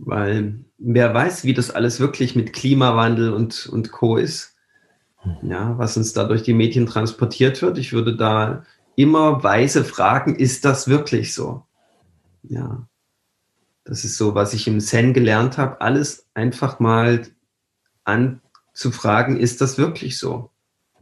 Weil 0.05 0.65
wer 0.77 1.13
weiß, 1.13 1.45
wie 1.45 1.53
das 1.53 1.71
alles 1.71 1.99
wirklich 1.99 2.35
mit 2.35 2.53
Klimawandel 2.53 3.33
und, 3.33 3.67
und 3.67 3.91
Co. 3.91 4.17
ist 4.17 4.53
ja, 5.41 5.77
was 5.77 5.95
uns 5.97 6.13
da 6.13 6.25
durch 6.25 6.43
die 6.43 6.53
Medien 6.53 6.85
transportiert 6.85 7.61
wird. 7.61 7.77
Ich 7.77 7.93
würde 7.93 8.15
da 8.15 8.63
immer 8.95 9.43
weise 9.43 9.83
fragen, 9.83 10.35
ist 10.35 10.65
das 10.65 10.87
wirklich 10.87 11.33
so? 11.33 11.65
Ja, 12.43 12.87
das 13.85 14.03
ist 14.03 14.17
so, 14.17 14.35
was 14.35 14.53
ich 14.53 14.67
im 14.67 14.79
Zen 14.79 15.13
gelernt 15.13 15.57
habe, 15.57 15.81
alles 15.81 16.27
einfach 16.33 16.79
mal 16.79 17.27
anzufragen, 18.03 19.37
ist 19.37 19.61
das 19.61 19.77
wirklich 19.77 20.17
so? 20.17 20.51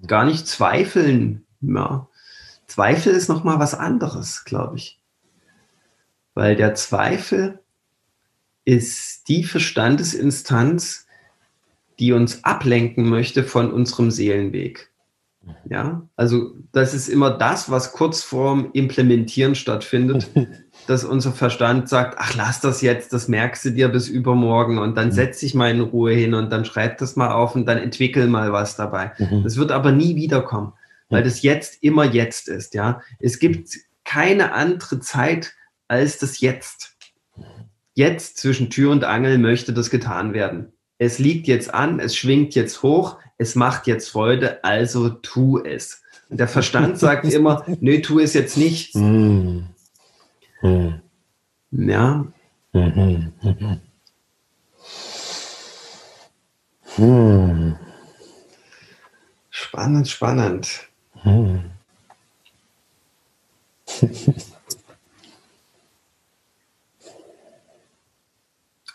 Gar 0.05 0.25
nicht 0.25 0.47
zweifeln. 0.47 1.45
Ja. 1.61 2.07
Zweifel 2.67 3.13
ist 3.13 3.27
nochmal 3.27 3.59
was 3.59 3.73
anderes, 3.73 4.45
glaube 4.45 4.77
ich. 4.77 4.99
Weil 6.33 6.55
der 6.55 6.75
Zweifel 6.75 7.59
ist 8.65 9.27
die 9.27 9.43
Verstandesinstanz, 9.43 11.07
die 11.99 12.13
uns 12.13 12.43
ablenken 12.43 13.09
möchte 13.09 13.43
von 13.43 13.71
unserem 13.71 14.11
Seelenweg. 14.11 14.91
Ja, 15.67 16.07
also 16.15 16.53
das 16.71 16.93
ist 16.93 17.07
immer 17.07 17.31
das, 17.31 17.71
was 17.71 17.93
kurz 17.93 18.21
vorm 18.21 18.69
Implementieren 18.73 19.55
stattfindet, 19.55 20.29
dass 20.87 21.03
unser 21.03 21.31
Verstand 21.31 21.89
sagt, 21.89 22.15
ach, 22.19 22.35
lass 22.35 22.61
das 22.61 22.81
jetzt, 22.81 23.11
das 23.11 23.27
merkst 23.27 23.65
du 23.65 23.71
dir 23.71 23.89
bis 23.89 24.07
übermorgen 24.07 24.77
und 24.77 24.95
dann 24.97 25.07
mhm. 25.07 25.13
setz 25.13 25.39
dich 25.39 25.55
mal 25.55 25.71
in 25.71 25.81
Ruhe 25.81 26.13
hin 26.13 26.35
und 26.35 26.51
dann 26.51 26.65
schreib 26.65 26.99
das 26.99 27.15
mal 27.15 27.31
auf 27.31 27.55
und 27.55 27.65
dann 27.65 27.79
entwickel 27.79 28.27
mal 28.27 28.53
was 28.53 28.75
dabei. 28.75 29.13
Mhm. 29.17 29.43
Das 29.43 29.57
wird 29.57 29.71
aber 29.71 29.91
nie 29.91 30.15
wiederkommen, 30.15 30.73
weil 31.09 31.23
das 31.23 31.41
jetzt 31.41 31.81
immer 31.81 32.05
jetzt 32.05 32.47
ist, 32.47 32.75
ja. 32.75 33.01
Es 33.19 33.39
gibt 33.39 33.69
keine 34.03 34.53
andere 34.53 34.99
Zeit 34.99 35.53
als 35.87 36.19
das 36.19 36.39
Jetzt. 36.39 36.90
Jetzt 37.93 38.37
zwischen 38.37 38.69
Tür 38.69 38.91
und 38.91 39.03
Angel 39.03 39.37
möchte 39.37 39.73
das 39.73 39.89
getan 39.89 40.33
werden 40.33 40.71
es 41.01 41.17
liegt 41.17 41.47
jetzt 41.47 41.73
an, 41.73 41.99
es 41.99 42.15
schwingt 42.15 42.53
jetzt 42.53 42.83
hoch, 42.83 43.17
es 43.39 43.55
macht 43.55 43.87
jetzt 43.87 44.09
Freude, 44.09 44.63
also 44.63 45.09
tu 45.09 45.57
es. 45.57 46.03
Und 46.29 46.39
der 46.39 46.47
Verstand 46.47 46.99
sagt 47.05 47.25
immer, 47.25 47.65
nö, 47.79 47.99
tu 48.03 48.19
es 48.19 48.35
jetzt 48.35 48.55
nicht. 48.55 48.93
Mm. 48.93 49.61
Mm. 50.61 51.01
Ja. 51.71 52.27
Mm 52.73 53.31
-hmm. 56.97 57.75
Spannend, 59.49 60.07
spannend. 60.07 60.87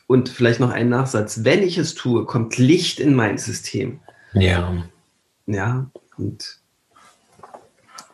Und 0.07 0.29
vielleicht 0.29 0.61
noch 0.61 0.71
ein 0.71 0.89
Nachsatz. 0.89 1.43
Wenn 1.43 1.63
ich 1.63 1.79
es 1.79 1.95
tue, 1.95 2.27
kommt 2.27 2.59
Licht 2.59 3.01
in 3.01 3.15
mein 3.15 3.39
System. 3.39 4.01
Ja. 4.35 4.85
Ja, 5.47 5.91
und, 6.17 6.61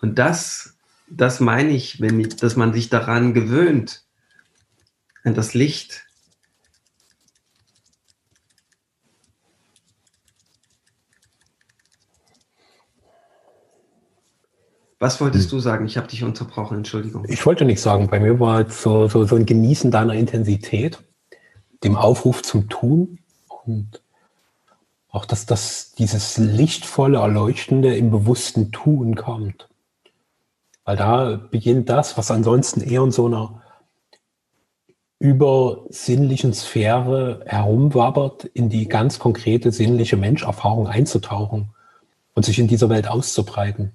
und 0.01 0.19
das, 0.19 0.77
das 1.09 1.41
meine 1.41 1.71
ich, 1.71 2.01
wenn 2.01 2.19
ich, 2.21 2.37
dass 2.37 2.57
man 2.57 2.73
sich 2.73 2.89
daran 2.89 3.35
gewöhnt, 3.35 4.05
an 5.25 5.35
das 5.35 5.55
Licht. 5.55 6.07
Was 14.99 15.21
wolltest 15.21 15.51
hm. 15.51 15.51
du 15.51 15.61
sagen? 15.61 15.87
Ich 15.87 15.97
habe 15.97 16.07
dich 16.07 16.23
unterbrochen, 16.23 16.79
Entschuldigung. 16.79 17.25
Ich 17.29 17.45
wollte 17.45 17.65
nicht 17.65 17.81
sagen, 17.81 18.09
bei 18.09 18.21
mir 18.21 18.39
war 18.39 18.67
es 18.67 18.83
so, 18.83 19.09
so, 19.09 19.25
so 19.25 19.37
ein 19.37 19.47
Genießen 19.47 19.91
deiner 19.91 20.15
Intensität 20.15 21.03
dem 21.85 21.97
Aufruf 21.97 22.43
zum 22.43 22.69
Tun 22.69 23.19
und 23.65 24.03
auch, 25.11 25.27
dass 25.27 25.45
das, 25.45 25.93
dieses 25.93 26.39
lichtvolle, 26.39 27.19
erleuchtende 27.19 27.95
im 27.97 28.11
bewussten 28.11 28.73
Tun 28.73 29.15
kommt. 29.15 29.69
Weil 30.85 30.97
da 30.97 31.37
beginnt 31.37 31.89
das, 31.89 32.17
was 32.17 32.31
ansonsten 32.31 32.81
eher 32.81 33.03
in 33.03 33.13
so 33.13 33.27
einer 33.27 33.63
übersinnlichen 35.19 36.53
Sphäre 36.53 37.43
herumwabbert, 37.47 38.45
in 38.47 38.71
die 38.71 38.89
ganz 38.89 39.21
konkrete 39.21 39.71
sinnliche 39.71 40.17
Menscherfahrung 40.17 40.89
einzutauchen 40.89 41.71
und 42.35 42.45
sich 42.45 42.59
in 42.59 42.67
dieser 42.67 42.89
Welt 42.89 43.07
auszubreiten. 43.07 43.93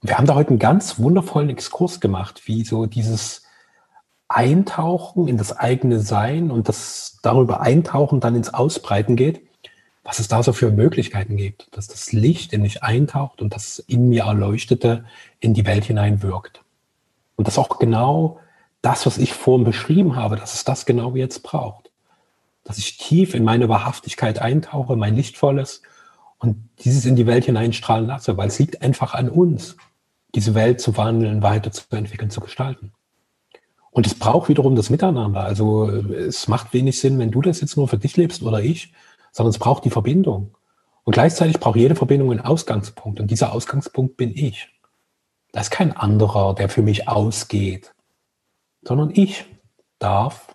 Und 0.00 0.08
wir 0.08 0.16
haben 0.16 0.26
da 0.26 0.36
heute 0.36 0.50
einen 0.50 0.58
ganz 0.58 0.98
wundervollen 0.98 1.50
Exkurs 1.50 2.00
gemacht, 2.00 2.42
wie 2.46 2.64
so 2.64 2.86
dieses 2.86 3.42
Eintauchen 4.28 5.26
in 5.26 5.38
das 5.38 5.56
eigene 5.56 6.00
Sein 6.00 6.50
und 6.50 6.68
das 6.68 7.18
darüber 7.22 7.60
Eintauchen 7.60 8.20
dann 8.20 8.36
ins 8.36 8.52
Ausbreiten 8.52 9.16
geht, 9.16 9.40
was 10.04 10.18
es 10.18 10.28
da 10.28 10.42
so 10.42 10.52
für 10.52 10.70
Möglichkeiten 10.70 11.36
gibt, 11.36 11.68
dass 11.76 11.88
das 11.88 12.12
Licht 12.12 12.52
in 12.52 12.62
mich 12.62 12.82
eintaucht 12.82 13.42
und 13.42 13.54
das 13.54 13.78
in 13.78 14.08
mir 14.08 14.24
Erleuchtete 14.24 15.04
in 15.40 15.54
die 15.54 15.66
Welt 15.66 15.84
hinein 15.84 16.22
wirkt. 16.22 16.62
Und 17.36 17.46
das 17.46 17.58
auch 17.58 17.78
genau 17.78 18.40
das, 18.82 19.06
was 19.06 19.18
ich 19.18 19.32
vorhin 19.32 19.64
beschrieben 19.64 20.16
habe, 20.16 20.36
dass 20.36 20.54
es 20.54 20.64
das 20.64 20.86
genau 20.86 21.14
jetzt 21.16 21.42
braucht. 21.42 21.90
Dass 22.64 22.78
ich 22.78 22.98
tief 22.98 23.34
in 23.34 23.44
meine 23.44 23.68
Wahrhaftigkeit 23.68 24.40
eintauche, 24.40 24.96
mein 24.96 25.16
Lichtvolles 25.16 25.82
und 26.38 26.68
dieses 26.84 27.04
in 27.04 27.16
die 27.16 27.26
Welt 27.26 27.44
hineinstrahlen 27.44 28.06
lasse, 28.06 28.36
weil 28.36 28.48
es 28.48 28.58
liegt 28.58 28.82
einfach 28.82 29.14
an 29.14 29.28
uns, 29.28 29.76
diese 30.34 30.54
Welt 30.54 30.80
zu 30.80 30.96
wandeln, 30.96 31.42
weiterzuentwickeln, 31.42 32.30
zu 32.30 32.40
gestalten. 32.40 32.92
Und 33.98 34.06
es 34.06 34.14
braucht 34.14 34.48
wiederum 34.48 34.76
das 34.76 34.90
Miteinander. 34.90 35.40
Also 35.40 35.88
es 35.90 36.46
macht 36.46 36.72
wenig 36.72 37.00
Sinn, 37.00 37.18
wenn 37.18 37.32
du 37.32 37.42
das 37.42 37.60
jetzt 37.60 37.76
nur 37.76 37.88
für 37.88 37.98
dich 37.98 38.16
lebst 38.16 38.44
oder 38.44 38.62
ich, 38.62 38.92
sondern 39.32 39.50
es 39.50 39.58
braucht 39.58 39.84
die 39.84 39.90
Verbindung. 39.90 40.54
Und 41.02 41.14
gleichzeitig 41.14 41.58
braucht 41.58 41.74
jede 41.74 41.96
Verbindung 41.96 42.30
einen 42.30 42.38
Ausgangspunkt. 42.38 43.18
Und 43.18 43.28
dieser 43.28 43.52
Ausgangspunkt 43.52 44.16
bin 44.16 44.36
ich. 44.36 44.68
Da 45.50 45.62
ist 45.62 45.72
kein 45.72 45.96
anderer, 45.96 46.54
der 46.54 46.68
für 46.68 46.80
mich 46.80 47.08
ausgeht, 47.08 47.92
sondern 48.82 49.10
ich 49.12 49.46
darf 49.98 50.54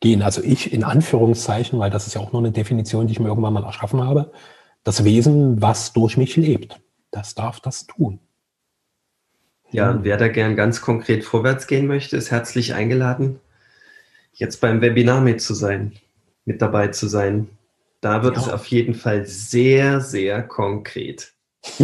gehen. 0.00 0.22
Also 0.22 0.42
ich 0.42 0.72
in 0.72 0.82
Anführungszeichen, 0.82 1.78
weil 1.78 1.90
das 1.90 2.08
ist 2.08 2.14
ja 2.14 2.22
auch 2.22 2.32
nur 2.32 2.42
eine 2.42 2.50
Definition, 2.50 3.06
die 3.06 3.12
ich 3.12 3.20
mir 3.20 3.28
irgendwann 3.28 3.52
mal 3.52 3.62
erschaffen 3.62 4.02
habe. 4.02 4.32
Das 4.82 5.04
Wesen, 5.04 5.62
was 5.62 5.92
durch 5.92 6.16
mich 6.16 6.34
lebt, 6.34 6.80
das 7.12 7.36
darf 7.36 7.60
das 7.60 7.86
tun. 7.86 8.18
Ja, 9.74 9.90
und 9.90 10.04
wer 10.04 10.16
da 10.16 10.28
gern 10.28 10.54
ganz 10.54 10.80
konkret 10.80 11.24
vorwärts 11.24 11.66
gehen 11.66 11.88
möchte, 11.88 12.16
ist 12.16 12.30
herzlich 12.30 12.74
eingeladen, 12.74 13.40
jetzt 14.32 14.60
beim 14.60 14.80
Webinar 14.80 15.20
mit 15.20 15.40
zu 15.40 15.52
sein, 15.52 15.92
mit 16.44 16.62
dabei 16.62 16.88
zu 16.88 17.08
sein. 17.08 17.48
Da 18.00 18.22
wird 18.22 18.36
ja. 18.36 18.42
es 18.42 18.48
auf 18.48 18.66
jeden 18.66 18.94
Fall 18.94 19.26
sehr, 19.26 20.00
sehr 20.00 20.44
konkret. 20.44 21.32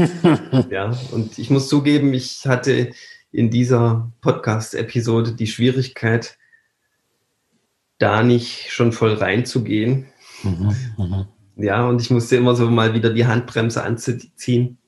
ja, 0.70 0.96
und 1.10 1.36
ich 1.36 1.50
muss 1.50 1.68
zugeben, 1.68 2.14
ich 2.14 2.46
hatte 2.46 2.92
in 3.32 3.50
dieser 3.50 4.12
Podcast-Episode 4.20 5.32
die 5.32 5.48
Schwierigkeit, 5.48 6.38
da 7.98 8.22
nicht 8.22 8.70
schon 8.70 8.92
voll 8.92 9.14
reinzugehen. 9.14 10.06
Mhm, 10.44 10.76
mh. 10.96 11.28
Ja, 11.56 11.88
und 11.88 12.00
ich 12.00 12.10
musste 12.10 12.36
immer 12.36 12.54
so 12.54 12.70
mal 12.70 12.94
wieder 12.94 13.10
die 13.10 13.26
Handbremse 13.26 13.82
anziehen. 13.82 14.78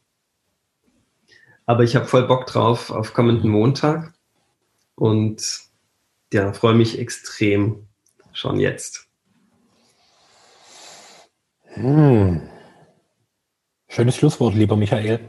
Aber 1.67 1.85
ich 1.85 1.97
habe 1.97 2.07
voll 2.07 2.27
Bock 2.27 2.47
drauf 2.47 2.91
auf 2.91 3.15
kommenden 3.15 3.51
Montag 3.51 4.13
und 4.95 5.61
ja, 6.33 6.53
freue 6.53 6.75
mich 6.75 6.99
extrem 6.99 7.87
schon 8.33 8.59
jetzt. 8.59 9.09
Hm. 11.75 12.49
Schönes 13.89 14.17
Schlusswort, 14.17 14.55
lieber 14.55 14.77
Michael. 14.77 15.21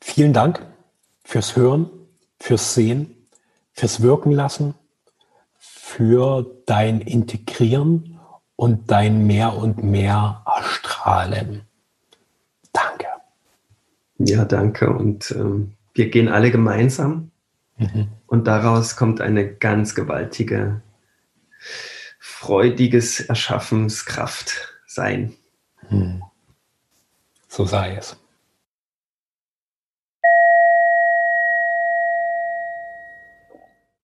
Vielen 0.00 0.32
Dank 0.32 0.66
fürs 1.24 1.56
Hören, 1.56 1.90
fürs 2.38 2.74
Sehen, 2.74 3.28
fürs 3.72 4.02
Wirken 4.02 4.32
lassen, 4.32 4.74
für 5.58 6.44
dein 6.66 7.00
Integrieren 7.00 8.20
und 8.56 8.90
dein 8.90 9.26
mehr 9.26 9.56
und 9.56 9.82
mehr 9.82 10.44
Erstrahlen. 10.46 11.66
Ja, 14.26 14.44
danke. 14.44 14.90
Und 14.90 15.30
ähm, 15.32 15.72
wir 15.94 16.10
gehen 16.10 16.28
alle 16.28 16.50
gemeinsam. 16.50 17.30
Mhm. 17.76 18.08
Und 18.26 18.46
daraus 18.46 18.96
kommt 18.96 19.20
eine 19.20 19.52
ganz 19.54 19.94
gewaltige, 19.94 20.82
freudiges 22.18 23.20
Erschaffenskraft 23.20 24.74
sein. 24.86 25.34
Mhm. 25.90 26.22
So 27.48 27.64
sei 27.64 27.96
es. 27.96 28.16